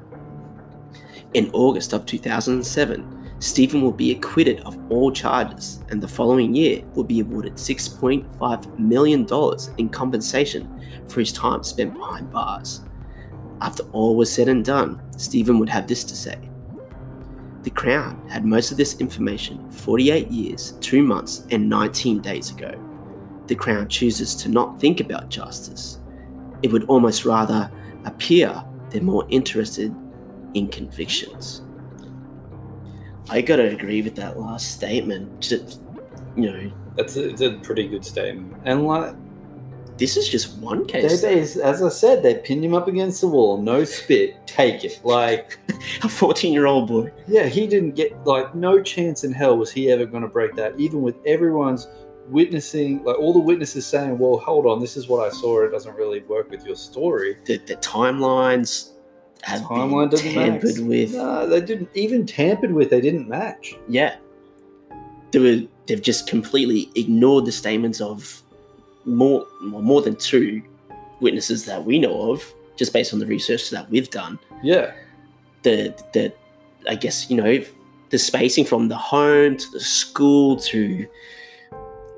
In 1.32 1.50
August 1.54 1.94
of 1.94 2.04
2007, 2.04 3.30
Steven 3.38 3.80
will 3.80 3.92
be 3.92 4.12
acquitted 4.12 4.60
of 4.60 4.78
all 4.90 5.10
charges 5.10 5.80
and 5.88 6.02
the 6.02 6.08
following 6.08 6.54
year 6.54 6.82
will 6.94 7.04
be 7.04 7.20
awarded 7.20 7.54
$6.5 7.54 8.78
million 8.78 9.26
in 9.78 9.88
compensation 9.88 10.80
for 11.08 11.20
his 11.20 11.32
time 11.32 11.62
spent 11.62 11.94
behind 11.94 12.30
bars. 12.30 12.82
After 13.60 13.82
all 13.92 14.16
was 14.16 14.32
said 14.32 14.48
and 14.48 14.64
done, 14.64 15.00
Steven 15.18 15.58
would 15.58 15.68
have 15.68 15.86
this 15.86 16.04
to 16.04 16.16
say. 16.16 16.38
The 17.66 17.72
Crown 17.72 18.22
had 18.28 18.44
most 18.44 18.70
of 18.70 18.76
this 18.76 19.00
information 19.00 19.68
48 19.72 20.28
years, 20.28 20.74
2 20.82 21.02
months, 21.02 21.44
and 21.50 21.68
19 21.68 22.20
days 22.20 22.52
ago. 22.52 22.72
The 23.48 23.56
Crown 23.56 23.88
chooses 23.88 24.36
to 24.36 24.48
not 24.48 24.80
think 24.80 25.00
about 25.00 25.30
justice. 25.30 25.98
It 26.62 26.70
would 26.70 26.84
almost 26.84 27.24
rather 27.24 27.68
appear 28.04 28.64
they're 28.90 29.02
more 29.02 29.26
interested 29.30 29.92
in 30.54 30.68
convictions. 30.68 31.62
I 33.30 33.40
gotta 33.40 33.68
agree 33.70 34.00
with 34.00 34.14
that 34.14 34.38
last 34.38 34.70
statement. 34.70 35.40
Just, 35.40 35.80
you 36.36 36.52
know, 36.52 36.72
That's 36.96 37.16
a, 37.16 37.30
it's 37.30 37.40
a 37.40 37.54
pretty 37.64 37.88
good 37.88 38.04
statement. 38.04 38.62
And 38.64 38.86
like, 38.86 39.16
this 39.98 40.16
is 40.16 40.28
just 40.28 40.56
one 40.58 40.84
case. 40.86 41.22
they, 41.22 41.40
as 41.40 41.82
I 41.82 41.88
said, 41.88 42.22
they 42.22 42.34
pinned 42.34 42.64
him 42.64 42.74
up 42.74 42.86
against 42.88 43.20
the 43.20 43.28
wall. 43.28 43.56
No 43.62 43.84
spit, 43.84 44.46
take 44.46 44.84
it. 44.84 45.00
Like, 45.04 45.58
A 46.02 46.08
14 46.08 46.52
year 46.52 46.66
old 46.66 46.88
boy. 46.88 47.12
yeah, 47.26 47.46
he 47.46 47.66
didn't 47.66 47.92
get 47.94 48.12
like 48.26 48.54
no 48.54 48.82
chance 48.82 49.24
in 49.24 49.32
hell 49.32 49.56
was 49.56 49.70
he 49.70 49.90
ever 49.90 50.04
going 50.06 50.22
to 50.22 50.28
break 50.28 50.54
that. 50.56 50.78
Even 50.78 51.02
with 51.02 51.16
everyone's 51.26 51.86
witnessing, 52.28 53.02
like 53.04 53.18
all 53.18 53.32
the 53.32 53.38
witnesses 53.38 53.86
saying, 53.86 54.18
"Well, 54.18 54.38
hold 54.38 54.66
on, 54.66 54.80
this 54.80 54.96
is 54.96 55.08
what 55.08 55.26
I 55.26 55.30
saw. 55.30 55.62
It 55.64 55.70
doesn't 55.70 55.94
really 55.96 56.20
work 56.22 56.50
with 56.50 56.64
your 56.66 56.76
story." 56.76 57.36
The, 57.44 57.58
the 57.58 57.76
timelines 57.76 58.90
have 59.42 59.62
Timeline 59.62 60.10
been 60.10 60.32
tampered 60.32 60.76
match. 60.76 60.86
with. 60.86 61.14
No, 61.14 61.46
they 61.46 61.60
didn't 61.60 61.88
even 61.94 62.26
tampered 62.26 62.72
with. 62.72 62.90
They 62.90 63.00
didn't 63.00 63.28
match. 63.28 63.74
Yeah. 63.88 64.16
They 65.32 65.38
were, 65.38 65.68
they've 65.86 66.02
just 66.02 66.26
completely 66.26 66.90
ignored 66.96 67.44
the 67.46 67.52
statements 67.52 68.00
of 68.00 68.42
more, 69.06 69.46
well, 69.62 69.82
more 69.82 70.02
than 70.02 70.16
two 70.16 70.62
witnesses 71.20 71.64
that 71.64 71.84
we 71.84 71.98
know 71.98 72.32
of, 72.32 72.44
just 72.76 72.92
based 72.92 73.12
on 73.14 73.18
the 73.20 73.26
research 73.26 73.70
that 73.70 73.88
we've 73.90 74.10
done. 74.10 74.38
Yeah, 74.62 74.92
The, 75.62 75.94
the 76.12 76.32
I 76.88 76.94
guess, 76.94 77.30
you 77.30 77.36
know, 77.36 77.64
the 78.10 78.18
spacing 78.18 78.64
from 78.64 78.88
the 78.88 78.96
home 78.96 79.56
to 79.56 79.70
the 79.72 79.80
school 79.80 80.56
to, 80.56 81.06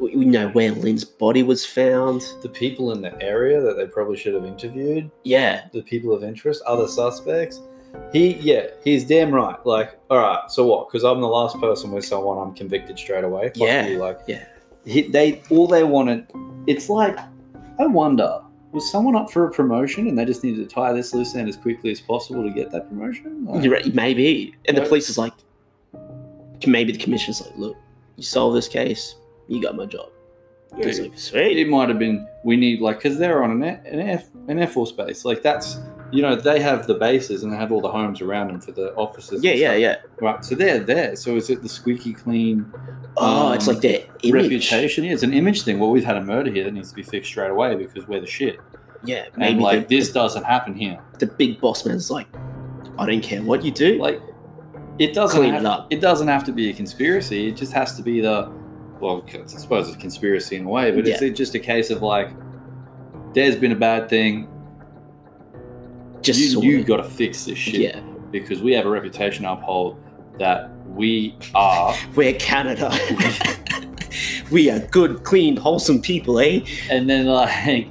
we 0.00 0.16
we 0.16 0.24
know 0.24 0.48
where 0.50 0.72
Lynne's 0.72 1.04
body 1.04 1.42
was 1.42 1.64
found. 1.64 2.22
the 2.42 2.48
people 2.48 2.92
in 2.92 3.00
the 3.02 3.20
area 3.22 3.60
that 3.60 3.76
they 3.76 3.86
probably 3.86 4.16
should 4.16 4.34
have 4.34 4.44
interviewed, 4.44 5.10
Yeah. 5.24 5.66
the 5.72 5.82
people 5.82 6.12
of 6.12 6.22
interest, 6.24 6.62
other 6.66 6.86
suspects. 6.88 7.60
He, 8.12 8.34
yeah, 8.34 8.66
he's 8.84 9.04
damn 9.04 9.32
right. 9.32 9.56
Like, 9.64 9.98
all 10.10 10.18
right, 10.18 10.50
so 10.50 10.66
what? 10.66 10.88
Because 10.88 11.04
I'm 11.04 11.20
the 11.22 11.26
last 11.26 11.58
person 11.58 11.90
with 11.90 12.04
someone 12.04 12.36
I'm 12.38 12.54
convicted 12.54 12.98
straight 12.98 13.24
away. 13.24 13.48
Fuck 13.48 13.56
Yeah, 13.56 13.86
you, 13.86 13.98
like, 13.98 14.18
yeah. 14.26 14.44
He, 14.84 15.02
they 15.02 15.42
all 15.50 15.66
they 15.66 15.84
wanted. 15.84 16.26
It's 16.66 16.88
like, 16.88 17.18
I 17.78 17.86
wonder, 17.86 18.40
was 18.72 18.90
someone 18.90 19.16
up 19.16 19.30
for 19.30 19.46
a 19.46 19.50
promotion 19.50 20.06
and 20.06 20.18
they 20.18 20.24
just 20.24 20.44
needed 20.44 20.68
to 20.68 20.74
tie 20.74 20.92
this 20.92 21.14
loose 21.14 21.34
end 21.34 21.48
as 21.48 21.56
quickly 21.56 21.90
as 21.90 22.00
possible 22.00 22.42
to 22.42 22.50
get 22.50 22.70
that 22.72 22.88
promotion? 22.88 23.44
Like, 23.46 23.70
right, 23.70 23.94
maybe. 23.94 24.54
And 24.66 24.76
the 24.76 24.82
police 24.82 25.08
is 25.08 25.16
like, 25.18 25.32
maybe 26.66 26.92
the 26.92 26.98
commissioner's 26.98 27.40
like, 27.40 27.56
look, 27.56 27.76
you 28.16 28.22
solve 28.22 28.54
this 28.54 28.68
case, 28.68 29.14
you 29.46 29.62
got 29.62 29.76
my 29.76 29.86
job. 29.86 30.10
like, 30.72 31.18
sweet. 31.18 31.56
it 31.56 31.68
might 31.68 31.88
have 31.88 31.98
been 31.98 32.26
we 32.44 32.56
need 32.56 32.80
like 32.80 32.98
because 32.98 33.16
they're 33.18 33.42
on 33.42 33.50
an, 33.50 33.62
Air- 33.62 33.82
an 33.86 34.00
air 34.00 34.22
an 34.48 34.58
air 34.58 34.66
force 34.66 34.92
base 34.92 35.24
like 35.24 35.42
that's 35.42 35.78
you 36.10 36.22
know 36.22 36.34
they 36.34 36.58
have 36.60 36.86
the 36.86 36.94
bases 36.94 37.42
and 37.42 37.52
they 37.52 37.56
have 37.56 37.70
all 37.70 37.80
the 37.80 37.90
homes 37.90 38.20
around 38.22 38.48
them 38.48 38.60
for 38.60 38.72
the 38.72 38.94
offices. 38.94 39.42
Yeah, 39.44 39.52
yeah, 39.52 39.74
yeah. 39.74 39.96
right 40.20 40.42
so 40.44 40.54
they're 40.54 40.80
there 40.80 41.14
so 41.16 41.36
is 41.36 41.50
it 41.50 41.62
the 41.62 41.68
squeaky 41.68 42.12
clean 42.14 42.70
Oh, 43.16 43.52
it's 43.52 43.66
um, 43.68 43.74
like 43.74 43.82
their 43.82 44.04
image. 44.22 44.42
reputation 44.44 45.04
yeah 45.04 45.12
it's 45.12 45.22
an 45.22 45.34
image 45.34 45.62
thing 45.62 45.78
well 45.78 45.90
we've 45.90 46.04
had 46.04 46.16
a 46.16 46.22
murder 46.24 46.50
here 46.50 46.64
that 46.64 46.72
needs 46.72 46.90
to 46.90 46.94
be 46.94 47.02
fixed 47.02 47.30
straight 47.30 47.50
away 47.50 47.74
because 47.74 48.06
we're 48.08 48.20
the 48.20 48.26
shit 48.26 48.58
Yeah, 49.04 49.26
and 49.38 49.60
like 49.60 49.88
the, 49.88 49.98
this 49.98 50.10
doesn't 50.12 50.44
happen 50.44 50.74
here 50.74 50.98
the 51.18 51.26
big 51.26 51.60
boss 51.60 51.84
man's 51.84 52.10
like, 52.10 52.28
I 52.98 53.04
don't 53.06 53.20
care 53.22 53.42
what 53.42 53.64
you 53.64 53.70
do. 53.72 53.98
like 53.98 54.20
it 54.98 55.12
doesn't 55.14 55.38
Clean 55.40 55.52
have, 55.52 55.62
it 55.62 55.66
up. 55.66 55.86
it 55.90 56.00
doesn't 56.00 56.28
have 56.28 56.42
to 56.44 56.52
be 56.52 56.70
a 56.70 56.72
conspiracy 56.72 57.48
it 57.48 57.56
just 57.56 57.72
has 57.72 57.94
to 57.96 58.02
be 58.02 58.20
the 58.20 58.50
well 59.00 59.24
I 59.32 59.46
suppose 59.46 59.88
it's 59.88 59.96
a 59.96 60.00
conspiracy 60.00 60.56
in 60.56 60.64
a 60.64 60.68
way 60.68 60.90
but 60.90 61.06
it's 61.06 61.36
just 61.38 61.54
a 61.54 61.58
case 61.60 61.90
of 61.90 62.02
like 62.02 62.30
there's 63.34 63.56
been 63.56 63.72
a 63.72 63.76
bad 63.76 64.08
thing 64.08 64.48
just 66.36 66.62
you, 66.62 66.78
you 66.78 66.84
got 66.84 66.98
to 66.98 67.04
fix 67.04 67.44
this 67.44 67.58
shit. 67.58 67.74
Yeah. 67.80 68.00
because 68.30 68.60
we 68.62 68.72
have 68.72 68.86
a 68.86 68.90
reputation 68.90 69.44
to 69.44 69.52
uphold 69.52 70.00
that 70.38 70.70
we 70.88 71.36
are 71.54 71.94
We're 72.14 72.34
Canada. 72.34 72.90
we 74.50 74.70
are 74.70 74.80
good, 74.80 75.24
clean, 75.24 75.56
wholesome 75.56 76.00
people, 76.00 76.38
eh? 76.40 76.60
and 76.90 77.08
then 77.08 77.26
like 77.26 77.88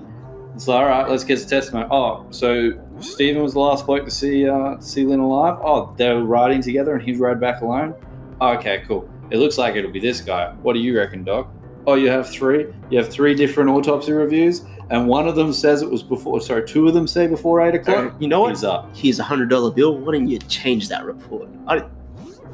it's 0.56 0.68
like 0.68 0.80
all 0.80 0.86
right 0.86 1.08
let's 1.08 1.24
get 1.24 1.38
the 1.38 1.46
testimony 1.46 1.88
oh 1.92 2.26
so 2.32 2.72
Steven 3.00 3.44
was 3.44 3.54
the 3.54 3.60
last 3.60 3.86
bloke 3.86 4.06
to 4.06 4.12
see 4.12 4.50
uh 4.50 4.80
see 4.80 5.06
Lynne 5.06 5.20
alive? 5.20 5.60
Oh 5.62 5.94
they 5.98 6.12
were 6.12 6.24
riding 6.24 6.62
together 6.64 6.96
and 6.96 7.04
he 7.04 7.14
rode 7.14 7.40
back 7.40 7.62
alone? 7.62 7.94
Oh, 8.42 8.54
okay 8.58 8.84
cool. 8.88 9.08
It 9.30 9.38
looks 9.38 9.58
like 9.58 9.76
it'll 9.76 9.92
be 9.92 10.00
this 10.00 10.20
guy. 10.20 10.54
What 10.64 10.74
do 10.74 10.80
you 10.80 10.98
reckon 10.98 11.24
doc 11.24 11.50
oh 11.86 11.94
you 11.94 12.10
have 12.10 12.28
three? 12.28 12.66
You 12.90 12.98
have 12.98 13.08
three 13.10 13.36
different 13.36 13.70
autopsy 13.70 14.14
reviews 14.14 14.64
and 14.90 15.08
one 15.08 15.28
of 15.28 15.36
them 15.36 15.52
says 15.52 15.82
it 15.82 15.90
was 15.90 16.02
before 16.04 16.40
sorry 16.42 16.66
two 16.68 16.88
of 16.88 16.94
them 16.94 17.08
say 17.08 17.28
before 17.28 17.62
eight 17.62 17.76
o'clock 17.76 18.14
you 18.20 18.28
know 18.28 18.42
what? 18.42 18.50
he's 18.52 18.64
up 18.64 18.90
Here's 18.96 19.20
a 19.20 19.24
hundred 19.24 19.50
dollar 19.50 19.72
bill. 19.72 19.98
Why 19.98 20.14
don't 20.14 20.28
you 20.28 20.40
change 20.40 20.88
that 20.90 21.04
report? 21.06 21.50
I, 21.68 21.84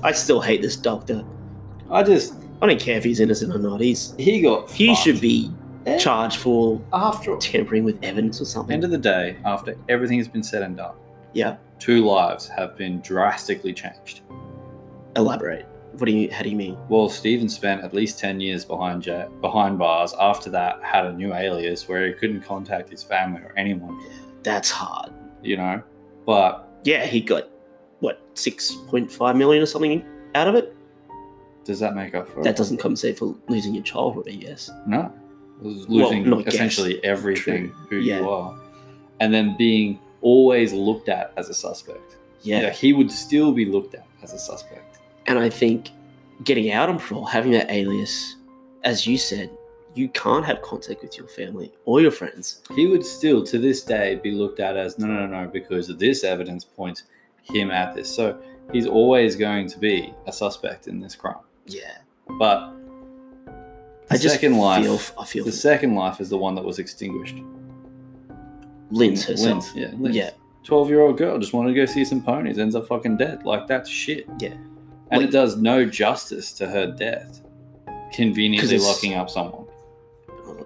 I 0.04 0.12
still 0.12 0.42
hate 0.42 0.62
this 0.62 0.76
doctor. 0.76 1.24
I 1.92 2.02
just 2.04 2.34
I 2.62 2.68
don't 2.68 2.80
care 2.80 2.98
if 2.98 3.04
he's 3.04 3.20
innocent 3.20 3.54
or 3.56 3.60
not. 3.60 3.82
He's 3.82 4.16
he 4.18 4.42
got 4.42 4.70
he 4.72 4.88
fucked. 4.88 5.00
should 5.02 5.22
be 5.22 5.52
Eh, 5.86 5.98
charged 5.98 6.38
for 6.38 6.82
after 6.94 7.36
tampering 7.36 7.84
with 7.84 8.00
evidence 8.04 8.40
or 8.40 8.46
something. 8.46 8.74
end 8.74 8.86
of 8.86 8.90
the 8.92 8.98
day, 8.98 9.36
after 9.44 9.76
everything 9.90 10.18
has 10.18 10.30
been 10.30 10.42
said 10.42 10.62
and 10.62 10.78
done, 10.78 10.96
yeah. 11.34 11.58
two 11.78 12.06
lives 12.06 12.48
have 12.48 12.78
been 12.78 13.02
drastically 13.02 13.74
changed. 13.74 14.22
Elaborate. 15.18 15.66
What 15.98 16.06
do 16.08 16.12
you? 16.12 16.32
How 16.32 16.42
do 16.44 16.50
you 16.50 16.56
mean? 16.56 16.78
Well, 16.90 17.08
Steven 17.10 17.48
spent 17.48 17.84
at 17.84 17.94
least 17.94 18.18
ten 18.20 18.40
years 18.40 18.66
behind 18.66 19.06
ja- 19.06 19.28
behind 19.42 19.78
bars. 19.78 20.14
After 20.20 20.50
that, 20.52 20.82
had 20.84 21.06
a 21.06 21.14
new 21.14 21.34
alias 21.34 21.88
where 21.88 22.08
he 22.08 22.14
couldn't 22.14 22.42
contact 22.42 22.90
his 22.90 23.04
family 23.04 23.42
or 23.42 23.54
anyone. 23.58 24.00
That's 24.42 24.72
hard. 24.72 25.12
You 25.44 25.58
know, 25.58 25.84
but 26.26 26.68
Yeah, 26.84 27.06
he 27.06 27.22
got 27.22 27.50
what 28.00 28.22
six 28.34 28.72
point 28.88 29.12
five 29.12 29.36
million 29.36 29.62
or 29.62 29.66
something 29.68 30.04
out 30.36 30.48
of 30.48 30.56
it. 30.56 30.76
does 31.64 31.80
that 31.80 31.96
make 31.96 32.14
up 32.16 32.28
for 32.28 32.44
That 32.44 32.52
it? 32.52 32.56
doesn't 32.58 32.78
compensate 32.78 33.18
for 33.18 33.36
losing 33.48 33.74
your 33.76 33.84
childhood, 33.84 34.28
I 34.28 34.34
guess. 34.36 34.70
No, 34.88 35.12
was 35.62 35.88
Well, 35.88 36.10
losing 36.10 36.24
guess. 36.44 36.54
essentially 36.56 37.04
everything 37.06 37.72
who 37.90 37.98
Yeah. 37.98 38.20
you 38.22 38.30
are, 38.30 38.58
and 39.20 39.34
then 39.34 39.56
being 39.58 40.00
always 40.22 40.74
looked 40.74 41.08
at 41.10 41.34
as 41.38 41.50
a 41.50 41.54
suspect. 41.54 42.18
Yeah. 42.42 42.72
he 42.72 42.92
would 42.94 43.10
still 43.12 43.52
be 43.54 43.64
looked 43.66 43.94
at 43.96 44.06
as 44.24 44.34
a 44.34 44.40
suspect. 44.40 45.00
And 45.28 45.40
I 45.40 45.50
think 45.50 45.90
getting 46.44 46.72
out 46.72 46.90
on 46.90 47.00
parole, 47.00 47.26
having 47.26 47.52
that 47.54 47.70
alias, 47.72 48.36
as 48.84 49.08
you 49.08 49.18
said, 49.18 49.50
you 49.96 50.10
can't 50.10 50.44
have 50.46 50.62
contact 50.62 51.02
with 51.04 51.18
your 51.18 51.28
family 51.28 51.72
or 51.86 52.02
your 52.02 52.12
friends. 52.12 52.62
he 52.76 52.88
would 52.88 53.06
still 53.06 53.44
to 53.44 53.60
this 53.60 53.84
day 53.84 54.16
be 54.16 54.32
looked 54.32 54.60
at 54.60 54.76
as 54.76 54.98
no 54.98 55.06
no 55.06 55.28
no 55.28 55.44
no 55.44 55.48
because 55.48 55.88
of 55.88 56.00
this 56.00 56.24
evidence 56.24 56.64
points 56.66 57.04
him 57.44 57.70
at 57.70 57.94
this 57.94 58.10
so 58.14 58.36
he's 58.72 58.88
always 58.88 59.36
going 59.36 59.68
to 59.68 59.78
be 59.78 60.12
a 60.26 60.34
suspect 60.34 60.88
in 60.88 61.00
this 61.00 61.16
crime 61.16 61.44
Yeah. 61.68 61.98
but 62.40 62.74
the 63.46 63.54
I 64.10 64.18
just 64.18 64.34
second 64.36 64.58
life 64.58 64.84
feel 64.84 65.00
I 65.22 65.26
feel 65.26 65.46
the 65.46 65.52
second 65.52 65.94
life 65.94 66.20
is 66.20 66.30
the 66.30 66.38
one 66.40 66.56
that 66.56 66.64
was 66.66 66.80
extinguished 66.80 67.38
Lynne's 68.90 69.26
herself. 69.26 69.72
Yeah 69.76 69.92
Lynne's. 69.98 70.16
Yeah. 70.16 70.32
12 70.64 70.90
year 70.90 71.02
old 71.02 71.18
girl 71.20 71.38
just 71.38 71.54
wanted 71.54 71.70
to 71.70 71.76
go 71.76 71.86
see 71.86 72.04
some 72.06 72.22
ponies 72.24 72.58
ends 72.58 72.74
up 72.76 72.88
fucking 72.88 73.18
dead 73.18 73.44
like 73.46 73.68
that's 73.68 73.90
shit 73.90 74.26
Yeah. 74.40 74.56
And 75.14 75.24
it 75.24 75.32
does 75.32 75.58
no 75.58 75.86
justice 75.86 76.54
to 76.54 76.68
her 76.68 76.88
death. 76.88 77.42
conveniently 78.14 78.78
locking 78.78 79.16
up 79.16 79.30
someone 79.30 79.66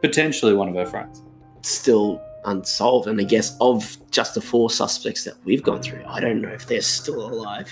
potentially 0.01 0.53
one 0.53 0.69
of 0.69 0.75
her 0.75 0.85
friends 0.85 1.21
Still 1.61 2.21
unsolved, 2.45 3.07
and 3.07 3.19
I 3.19 3.23
guess 3.23 3.57
of 3.59 3.97
just 4.11 4.35
the 4.35 4.41
four 4.41 4.69
suspects 4.69 5.25
that 5.25 5.33
we've 5.43 5.63
gone 5.63 5.81
through, 5.81 6.03
I 6.07 6.21
don't 6.21 6.39
know 6.39 6.49
if 6.49 6.65
they're 6.65 6.81
still 6.81 7.27
alive. 7.27 7.69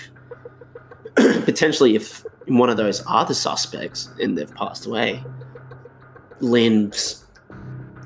Potentially, 1.15 1.95
if 1.95 2.25
one 2.47 2.69
of 2.69 2.75
those 2.75 3.01
are 3.03 3.25
the 3.25 3.35
suspects 3.35 4.09
and 4.19 4.37
they've 4.37 4.53
passed 4.53 4.85
away, 4.85 5.23
Lynne's 6.41 7.25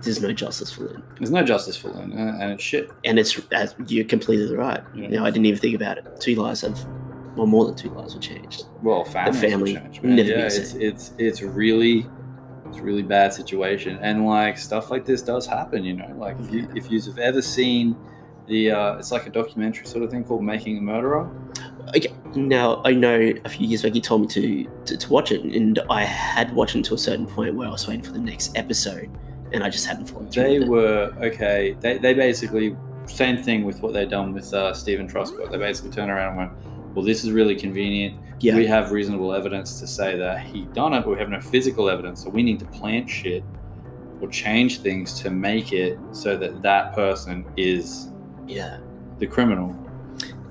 there's 0.04 0.22
no 0.22 0.32
justice 0.32 0.72
for 0.72 0.84
Lynne. 0.84 1.04
there's 1.18 1.32
no 1.32 1.44
justice 1.44 1.76
for 1.76 1.90
Lynne 1.90 2.14
uh, 2.14 2.38
and 2.40 2.54
it's 2.54 2.64
shit 2.64 2.90
And 3.04 3.20
it's 3.20 3.38
as 3.52 3.76
you're 3.88 4.06
completely 4.06 4.56
right. 4.56 4.82
Yeah. 4.94 5.04
You 5.04 5.18
know, 5.18 5.26
I 5.26 5.32
didn't 5.32 5.48
even 5.48 5.60
think 5.60 5.76
about 5.76 5.98
it. 5.98 6.06
Two 6.22 6.36
lives 6.36 6.62
have, 6.62 6.78
well, 7.40 7.48
more 7.48 7.66
than 7.66 7.76
two 7.76 7.90
lives 7.90 8.14
have 8.14 8.22
changed. 8.22 8.66
well 8.84 9.04
will 9.04 9.34
family 9.34 9.76
change, 9.76 10.02
man. 10.02 10.16
never 10.16 10.30
yeah 10.30 10.46
it's 10.46 10.74
it's 10.74 11.14
it's 11.18 11.42
really 11.42 12.06
it's 12.68 12.78
a 12.78 12.82
really 12.82 13.02
bad 13.02 13.34
situation 13.34 13.98
and 14.02 14.26
like 14.26 14.58
stuff 14.58 14.92
like 14.92 15.06
this 15.06 15.22
does 15.22 15.46
happen 15.48 15.84
you 15.84 15.94
know 15.94 16.14
like 16.18 16.40
if 16.40 16.52
you 16.52 16.68
if 16.76 16.92
you've 16.92 17.18
ever 17.18 17.42
seen 17.42 17.96
the 18.48 18.72
uh 18.72 18.98
it's 18.98 19.12
like 19.12 19.26
a 19.26 19.30
documentary 19.30 19.86
sort 19.86 20.04
of 20.04 20.12
thing 20.12 20.24
called 20.24 20.44
making 20.44 20.78
a 20.78 20.82
murderer 20.82 21.30
Okay, 21.96 22.14
now 22.36 22.84
I 22.86 22.94
know 22.94 23.34
a 23.46 23.50
few 23.50 23.68
years 23.68 23.82
back 23.82 23.96
you 23.96 24.02
told 24.02 24.22
me 24.22 24.28
to, 24.28 24.70
to 24.86 24.98
to 24.98 25.10
watch 25.12 25.32
it, 25.32 25.42
and 25.42 25.80
I 25.90 26.04
had 26.04 26.54
watched 26.54 26.76
it 26.76 26.86
to 26.86 26.94
a 26.94 26.98
certain 27.00 27.26
point 27.26 27.56
where 27.56 27.68
I 27.68 27.72
was 27.72 27.88
waiting 27.88 28.04
for 28.04 28.12
the 28.12 28.20
next 28.20 28.56
episode, 28.56 29.10
and 29.54 29.64
I 29.64 29.70
just 29.72 29.88
hadn't 29.88 30.06
followed 30.06 30.32
through. 30.32 30.44
they 30.44 30.60
were 30.60 31.12
okay 31.22 31.76
they, 31.80 31.98
they 31.98 32.14
basically 32.14 32.76
same 33.08 33.42
thing 33.42 33.64
with 33.64 33.82
what 33.82 33.94
they've 33.94 34.10
done 34.10 34.34
with 34.34 34.54
uh, 34.54 34.72
Steven 34.74 35.08
Truscott 35.08 35.52
they 35.52 35.58
basically 35.58 35.90
turned 35.92 36.12
around 36.12 36.30
and 36.30 36.38
went 36.38 36.52
well 36.94 37.04
this 37.04 37.24
is 37.24 37.32
really 37.32 37.56
convenient 37.56 38.20
yeah, 38.42 38.56
we 38.56 38.66
have 38.66 38.92
reasonable 38.92 39.34
evidence 39.34 39.82
to 39.82 39.88
say 39.88 40.18
that 40.18 40.42
he 40.42 40.62
done 40.68 40.94
it 40.94 41.02
but 41.02 41.10
we 41.10 41.18
have 41.18 41.30
no 41.30 41.42
physical 41.42 41.90
evidence 41.90 42.24
so 42.24 42.30
we 42.30 42.42
need 42.42 42.58
to 42.60 42.66
plant 42.66 43.10
shit 43.10 43.44
or 44.22 44.30
change 44.30 44.82
things 44.82 45.20
to 45.22 45.30
make 45.30 45.72
it 45.72 45.98
so 46.12 46.38
that 46.38 46.62
that 46.62 46.94
person 46.94 47.46
is 47.58 48.10
yeah. 48.48 48.80
the 49.18 49.28
criminal. 49.28 49.76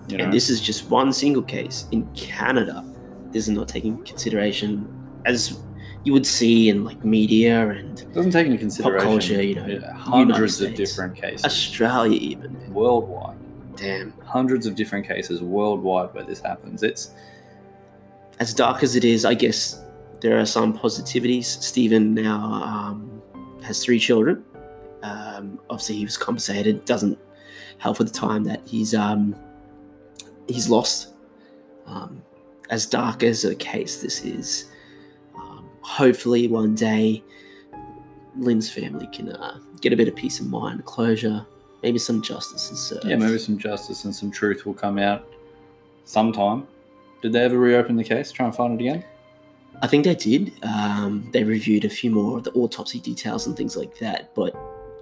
You 0.09 0.19
know? 0.19 0.25
And 0.25 0.33
this 0.33 0.49
is 0.49 0.61
just 0.61 0.91
one 0.91 1.13
single 1.13 1.43
case 1.43 1.87
in 1.91 2.07
Canada. 2.15 2.85
This 3.31 3.49
is 3.49 3.55
not 3.55 3.69
taking 3.69 4.03
consideration 4.05 4.89
as 5.27 5.61
you 6.05 6.13
would 6.13 6.27
see 6.27 6.71
in 6.71 6.85
like 6.85 7.05
media 7.05 7.69
and 7.69 8.01
It 8.01 8.13
doesn't 8.15 8.31
take 8.31 8.47
into 8.47 8.59
consideration 8.59 8.99
pop 8.99 9.07
culture, 9.07 9.43
you 9.43 9.57
know, 9.57 9.67
yeah, 9.67 9.93
hundreds 9.93 10.61
of 10.63 10.75
different 10.75 11.17
cases 11.17 11.45
Australia 11.45 12.19
even. 12.19 12.73
worldwide. 12.73 13.37
Damn. 13.79 14.13
Hundreds 14.25 14.67
of 14.67 14.75
different 14.75 15.07
cases 15.07 15.41
worldwide 15.41 16.13
where 16.13 16.25
this 16.25 16.41
happens. 16.41 16.83
It's 16.83 17.13
As 18.41 18.53
dark 18.53 18.83
as 18.83 18.97
it 18.97 19.05
is, 19.05 19.25
I 19.25 19.35
guess 19.35 19.83
there 20.21 20.39
are 20.39 20.47
some 20.47 20.77
positivities. 20.77 21.45
Steven 21.45 22.15
now 22.15 22.45
um, 22.45 23.23
has 23.63 23.83
three 23.83 24.01
children. 24.01 24.45
Um, 25.03 25.61
obviously, 25.71 25.97
he 25.97 26.05
was 26.05 26.17
compensated. 26.17 26.85
Doesn't 26.85 27.19
help 27.79 28.01
with 28.01 28.13
the 28.13 28.19
time 28.19 28.43
that 28.45 28.67
he's 28.67 28.95
um, 28.95 29.37
he's 30.49 30.69
lost. 30.69 31.15
Um, 31.87 32.23
as 32.71 32.85
dark 32.85 33.23
as 33.23 33.45
a 33.45 33.55
case 33.55 34.03
this 34.03 34.23
is, 34.25 34.67
um, 35.37 35.71
hopefully 35.81 36.49
one 36.49 36.75
day 36.75 37.23
Lynne's 38.37 38.69
family 38.71 39.09
can 39.13 39.31
uh, 39.31 39.59
get 39.81 39.93
a 39.93 39.97
bit 39.97 40.09
of 40.09 40.17
peace 40.17 40.41
of 40.41 40.47
mind, 40.49 40.85
closure, 40.85 41.47
maybe 41.83 41.99
some 41.99 42.23
justice 42.23 42.71
is 42.71 42.79
served. 42.79 43.05
yeah, 43.05 43.17
maybe 43.17 43.39
some 43.39 43.59
justice 43.59 44.05
and 44.05 44.15
some 44.15 44.31
truth 44.31 44.67
will 44.67 44.75
come 44.75 44.99
out 44.99 45.27
sometime. 46.05 46.67
Did 47.23 47.33
they 47.33 47.45
ever 47.45 47.59
reopen 47.59 47.97
the 47.97 48.05
case? 48.05 48.31
Try 48.33 48.47
and 48.47 48.55
find 48.55 48.81
it 48.81 48.85
again? 48.85 49.05
I 49.83 49.87
think 49.87 50.05
they 50.05 50.15
did. 50.15 50.53
Um, 50.63 51.29
they 51.33 51.45
reviewed 51.45 51.85
a 51.85 51.89
few 51.89 52.11
more 52.11 52.39
of 52.39 52.45
the 52.45 52.53
autopsy 52.53 53.01
details 53.01 53.47
and 53.47 53.57
things 53.57 53.77
like 53.77 53.99
that. 53.99 54.35
But 54.35 54.57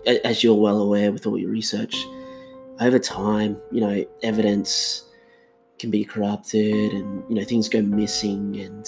as 0.06 0.42
you're 0.44 0.54
well 0.54 0.80
aware 0.80 1.12
with 1.12 1.26
all 1.26 1.38
your 1.38 1.50
research, 1.50 2.06
over 2.80 2.98
time, 2.98 3.56
you 3.70 3.80
know, 3.80 4.04
evidence 4.22 5.04
can 5.78 5.90
be 5.90 6.04
corrupted 6.04 6.92
and, 6.92 7.24
you 7.28 7.34
know, 7.36 7.44
things 7.44 7.68
go 7.68 7.82
missing. 7.82 8.58
And 8.58 8.86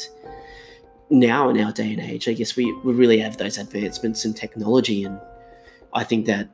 now 1.10 1.48
in 1.48 1.60
our 1.60 1.72
day 1.72 1.92
and 1.92 2.00
age, 2.00 2.28
I 2.28 2.32
guess 2.32 2.56
we, 2.56 2.70
we 2.84 2.92
really 2.92 3.18
have 3.18 3.36
those 3.36 3.58
advancements 3.58 4.24
in 4.24 4.34
technology. 4.34 5.04
And 5.04 5.18
I 5.92 6.04
think 6.04 6.26
that, 6.26 6.48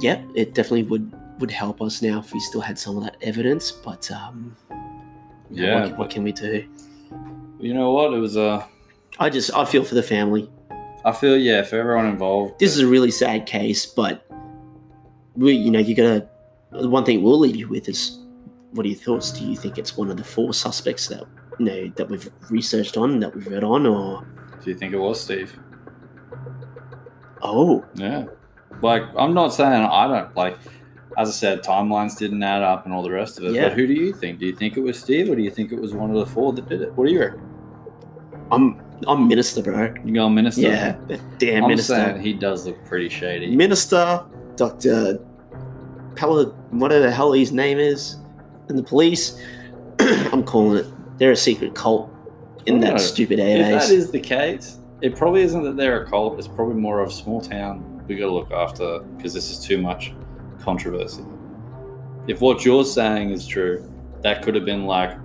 yeah, 0.00 0.22
it 0.34 0.54
definitely 0.54 0.84
would, 0.84 1.12
would 1.40 1.50
help 1.50 1.80
us 1.82 2.02
now 2.02 2.18
if 2.20 2.32
we 2.32 2.40
still 2.40 2.60
had 2.60 2.78
some 2.78 2.96
of 2.96 3.04
that 3.04 3.16
evidence. 3.22 3.70
But, 3.72 4.10
um, 4.10 4.56
Yeah, 5.50 5.82
what, 5.88 5.98
what 5.98 6.10
can 6.10 6.22
we 6.24 6.32
do? 6.32 6.66
You 7.58 7.74
know 7.74 7.92
what? 7.92 8.12
It 8.12 8.18
was 8.18 8.36
Uh, 8.36 8.64
I 9.18 9.30
just, 9.30 9.52
I 9.54 9.64
feel 9.64 9.84
for 9.84 9.94
the 9.94 10.02
family. 10.02 10.50
I 11.04 11.12
feel 11.12 11.36
yeah 11.38 11.62
for 11.62 11.76
everyone 11.78 12.06
involved. 12.06 12.58
this 12.58 12.74
is 12.76 12.80
a 12.82 12.86
really 12.86 13.12
sad 13.12 13.46
case, 13.46 13.86
but 13.86 14.26
we, 15.36 15.52
you 15.52 15.70
know, 15.70 15.78
you 15.78 15.94
gotta. 15.94 16.28
The 16.72 16.88
one 16.90 17.04
thing 17.04 17.22
we'll 17.22 17.38
leave 17.38 17.54
you 17.54 17.68
with 17.68 17.88
is, 17.88 18.18
what 18.72 18.84
are 18.84 18.88
your 18.88 18.98
thoughts? 18.98 19.30
Do 19.30 19.44
you 19.44 19.56
think 19.56 19.78
it's 19.78 19.96
one 19.96 20.10
of 20.10 20.16
the 20.16 20.24
four 20.24 20.52
suspects 20.52 21.06
that 21.08 21.22
you 21.60 21.64
know 21.66 21.88
that 21.96 22.08
we've 22.10 22.28
researched 22.50 22.96
on, 22.96 23.20
that 23.20 23.34
we've 23.34 23.46
read 23.46 23.62
on, 23.62 23.86
or 23.86 24.26
Do 24.64 24.70
you 24.70 24.76
think 24.76 24.92
it 24.92 24.98
was 24.98 25.20
Steve? 25.20 25.56
oh, 27.42 27.84
Yeah. 27.94 28.24
Like 28.82 29.04
I'm 29.16 29.34
not 29.34 29.48
saying 29.48 29.72
I 29.72 30.06
don't 30.08 30.36
like. 30.36 30.56
As 31.18 31.30
I 31.30 31.32
said, 31.32 31.62
timelines 31.62 32.18
didn't 32.18 32.42
add 32.42 32.62
up 32.62 32.84
and 32.84 32.92
all 32.92 33.02
the 33.02 33.10
rest 33.10 33.38
of 33.38 33.44
it. 33.44 33.52
Yeah. 33.52 33.68
But 33.68 33.72
who 33.72 33.86
do 33.86 33.94
you 33.94 34.12
think? 34.12 34.38
Do 34.38 34.44
you 34.44 34.54
think 34.54 34.76
it 34.76 34.80
was 34.80 34.98
Steve, 34.98 35.30
or 35.30 35.34
do 35.34 35.42
you 35.42 35.50
think 35.50 35.72
it 35.72 35.80
was 35.80 35.94
one 35.94 36.10
of 36.10 36.16
the 36.16 36.26
four 36.26 36.52
that 36.52 36.68
did 36.68 36.82
it? 36.82 36.92
What 36.92 37.06
do 37.06 37.12
you 37.12 37.20
reckon? 37.20 37.40
I'm 38.52 38.82
I'm 39.06 39.28
minister, 39.28 39.62
bro. 39.62 39.94
You 40.04 40.14
go 40.14 40.28
minister. 40.28 40.62
Yeah, 40.62 40.96
damn 41.38 41.64
I'm 41.64 41.70
minister, 41.70 41.94
saying 41.94 42.20
he 42.20 42.32
does 42.32 42.66
look 42.66 42.82
pretty 42.84 43.08
shady. 43.08 43.54
minister, 43.54 44.24
Doctor 44.56 45.18
Pella, 46.16 46.46
whatever 46.70 47.04
the 47.04 47.10
hell 47.10 47.32
his 47.32 47.52
name 47.52 47.78
is, 47.78 48.16
and 48.68 48.78
the 48.78 48.82
police. 48.82 49.40
I'm 49.98 50.44
calling 50.44 50.78
it. 50.78 51.18
They're 51.18 51.32
a 51.32 51.36
secret 51.36 51.74
cult 51.74 52.10
in 52.66 52.80
that 52.80 53.00
stupid 53.00 53.38
If 53.38 53.58
that 53.58 53.90
is 53.90 54.10
the 54.10 54.20
case, 54.20 54.78
it 55.00 55.16
probably 55.16 55.42
isn't 55.42 55.62
that 55.62 55.76
they're 55.76 56.02
a 56.02 56.10
cult. 56.10 56.38
It's 56.38 56.48
probably 56.48 56.74
more 56.74 57.00
of 57.00 57.08
a 57.08 57.12
small 57.12 57.40
town. 57.40 57.95
We 58.06 58.16
got 58.16 58.26
to 58.26 58.32
look 58.32 58.50
after 58.52 59.00
because 59.16 59.34
this 59.34 59.50
is 59.50 59.58
too 59.58 59.78
much 59.78 60.14
controversy. 60.60 61.24
If 62.26 62.40
what 62.40 62.64
you're 62.64 62.84
saying 62.84 63.30
is 63.30 63.46
true, 63.46 63.92
that 64.22 64.42
could 64.42 64.54
have 64.54 64.64
been 64.64 64.86
like, 64.86 65.16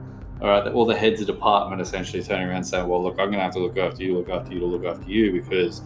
all 0.41 0.47
right, 0.47 0.67
all 0.73 0.85
the 0.85 0.95
heads 0.95 1.21
of 1.21 1.27
department 1.27 1.81
essentially 1.81 2.23
turning 2.23 2.47
around 2.47 2.63
saying, 2.63 2.87
well, 2.87 3.01
look, 3.03 3.13
I'm 3.13 3.27
going 3.27 3.33
to 3.33 3.43
have 3.43 3.53
to 3.53 3.59
look 3.59 3.77
after 3.77 4.03
you, 4.03 4.17
look 4.17 4.29
after 4.29 4.53
you, 4.53 4.59
to 4.59 4.65
look 4.65 4.85
after 4.85 5.09
you 5.09 5.31
because 5.31 5.81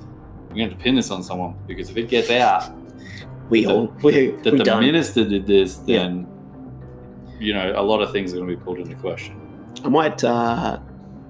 we're 0.49 0.55
going 0.55 0.57
to 0.57 0.63
have 0.69 0.77
to 0.77 0.83
pin 0.83 0.95
this 0.95 1.11
on 1.11 1.23
someone. 1.23 1.55
Because 1.67 1.89
if 1.89 1.97
it 1.97 2.09
gets 2.09 2.29
out 2.29 2.73
we 3.49 3.65
all 3.67 3.87
we 4.01 4.31
that 4.31 4.53
we 4.53 4.57
the 4.59 4.63
done. 4.63 4.83
minister 4.83 5.23
did 5.27 5.45
this, 5.45 5.79
Yeah. 5.85 5.99
then 5.99 6.27
you 7.39 7.53
know 7.53 7.73
a 7.75 7.81
lot 7.81 8.01
of 8.01 8.11
things 8.11 8.33
are 8.33 8.37
going 8.37 8.49
to 8.49 8.55
be 8.55 8.61
pulled 8.63 8.79
into 8.79 8.95
question. 8.95 9.39
I 9.83 9.89
might 9.89 10.23
uh, 10.23 10.79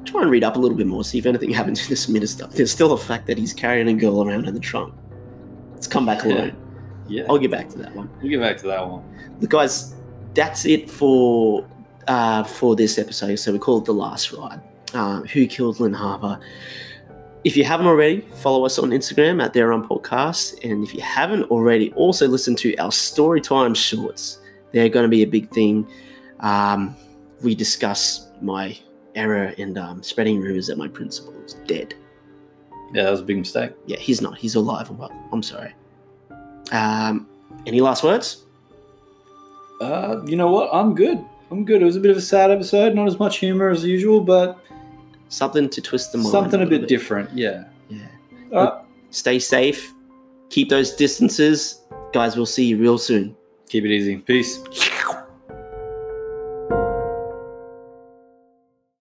try 0.05 0.21
and 0.21 0.31
read 0.31 0.43
up 0.43 0.55
a 0.55 0.59
little 0.59 0.77
bit 0.77 0.87
more, 0.87 1.03
see 1.03 1.17
if 1.17 1.25
anything 1.25 1.49
happens 1.61 1.83
to 1.83 1.89
this 1.89 2.07
minister. 2.07 2.47
There's 2.47 2.71
still 2.71 2.89
the 2.89 2.97
fact 2.97 3.27
that 3.27 3.37
he's 3.37 3.53
carrying 3.53 3.87
a 3.87 3.93
girl 3.93 4.23
around 4.23 4.47
in 4.47 4.53
the 4.53 4.59
trunk. 4.59 4.93
Let's 5.75 5.87
come 5.87 6.05
back 6.05 6.23
alone. 6.23 6.55
Yeah, 7.07 7.25
I'll 7.29 7.37
get 7.37 7.51
back 7.51 7.69
to 7.69 7.77
that 7.77 7.95
one. 7.95 8.09
we'll 8.19 8.31
get 8.31 8.39
back 8.39 8.57
to 8.57 8.67
that 8.67 8.87
one. 8.89 9.03
Look, 9.39 9.51
guys, 9.51 9.93
that's 10.33 10.65
it 10.65 10.89
for 10.89 11.67
uh, 12.07 12.43
for 12.43 12.75
this 12.75 12.97
episode. 12.97 13.35
So 13.35 13.51
we 13.53 13.59
call 13.59 13.77
it 13.77 13.85
the 13.85 13.93
last 13.93 14.31
ride. 14.33 14.59
Uh, 14.93 15.21
Who 15.21 15.45
killed 15.45 15.79
Lynne 15.79 15.93
Harper? 15.93 16.39
If 17.43 17.55
you 17.55 17.63
haven't 17.63 17.85
already, 17.85 18.21
follow 18.37 18.65
us 18.65 18.79
on 18.79 18.89
Instagram 18.89 19.43
at 19.43 19.53
There 19.53 19.71
On 19.71 19.87
Podcast, 19.87 20.63
and 20.63 20.83
if 20.83 20.95
you 20.95 21.01
haven't 21.01 21.43
already, 21.51 21.91
also 21.93 22.27
listen 22.27 22.55
to 22.55 22.75
our 22.77 22.91
story 22.91 23.39
time 23.39 23.75
shorts. 23.75 24.39
They're 24.71 24.89
going 24.89 25.03
to 25.03 25.09
be 25.09 25.21
a 25.21 25.27
big 25.27 25.51
thing. 25.51 25.87
Um, 26.39 26.95
we 27.43 27.53
discuss 27.53 28.29
my 28.41 28.75
error 29.13 29.53
in 29.57 29.77
um, 29.77 30.01
spreading 30.01 30.41
rumors 30.41 30.65
that 30.67 30.77
my 30.77 30.87
principal 30.87 31.33
is 31.43 31.53
dead. 31.67 31.93
Yeah, 32.93 33.03
that 33.03 33.11
was 33.11 33.21
a 33.21 33.23
big 33.23 33.37
mistake. 33.37 33.71
Yeah, 33.85 33.97
he's 33.97 34.21
not. 34.21 34.37
He's 34.37 34.55
alive 34.55 34.89
and 34.89 34.97
well. 34.99 35.11
I'm 35.31 35.43
sorry. 35.43 35.73
Um, 36.71 37.27
any 37.65 37.81
last 37.81 38.03
words? 38.03 38.43
Uh, 39.81 40.21
you 40.25 40.35
know 40.35 40.49
what? 40.51 40.69
I'm 40.73 40.95
good. 40.95 41.23
I'm 41.51 41.65
good. 41.65 41.81
It 41.81 41.85
was 41.85 41.95
a 41.95 41.99
bit 41.99 42.11
of 42.11 42.17
a 42.17 42.21
sad 42.21 42.51
episode, 42.51 42.95
not 42.95 43.07
as 43.07 43.19
much 43.19 43.37
humor 43.37 43.69
as 43.69 43.83
usual, 43.83 44.21
but 44.21 44.57
Something 45.29 45.69
to 45.69 45.81
twist 45.81 46.11
the 46.11 46.17
mind. 46.19 46.29
something 46.29 46.61
a 46.61 46.63
little 46.63 46.79
bit 46.79 46.87
different. 46.87 47.29
Yeah. 47.35 47.65
Yeah. 47.89 48.07
Right. 48.51 48.73
Stay 49.09 49.39
safe. 49.39 49.91
Keep 50.49 50.69
those 50.69 50.95
distances. 50.95 51.81
Guys, 52.13 52.35
we'll 52.35 52.45
see 52.45 52.65
you 52.65 52.77
real 52.77 52.97
soon. 52.97 53.35
Keep 53.67 53.85
it 53.85 53.91
easy. 53.91 54.17
Peace. 54.17 54.59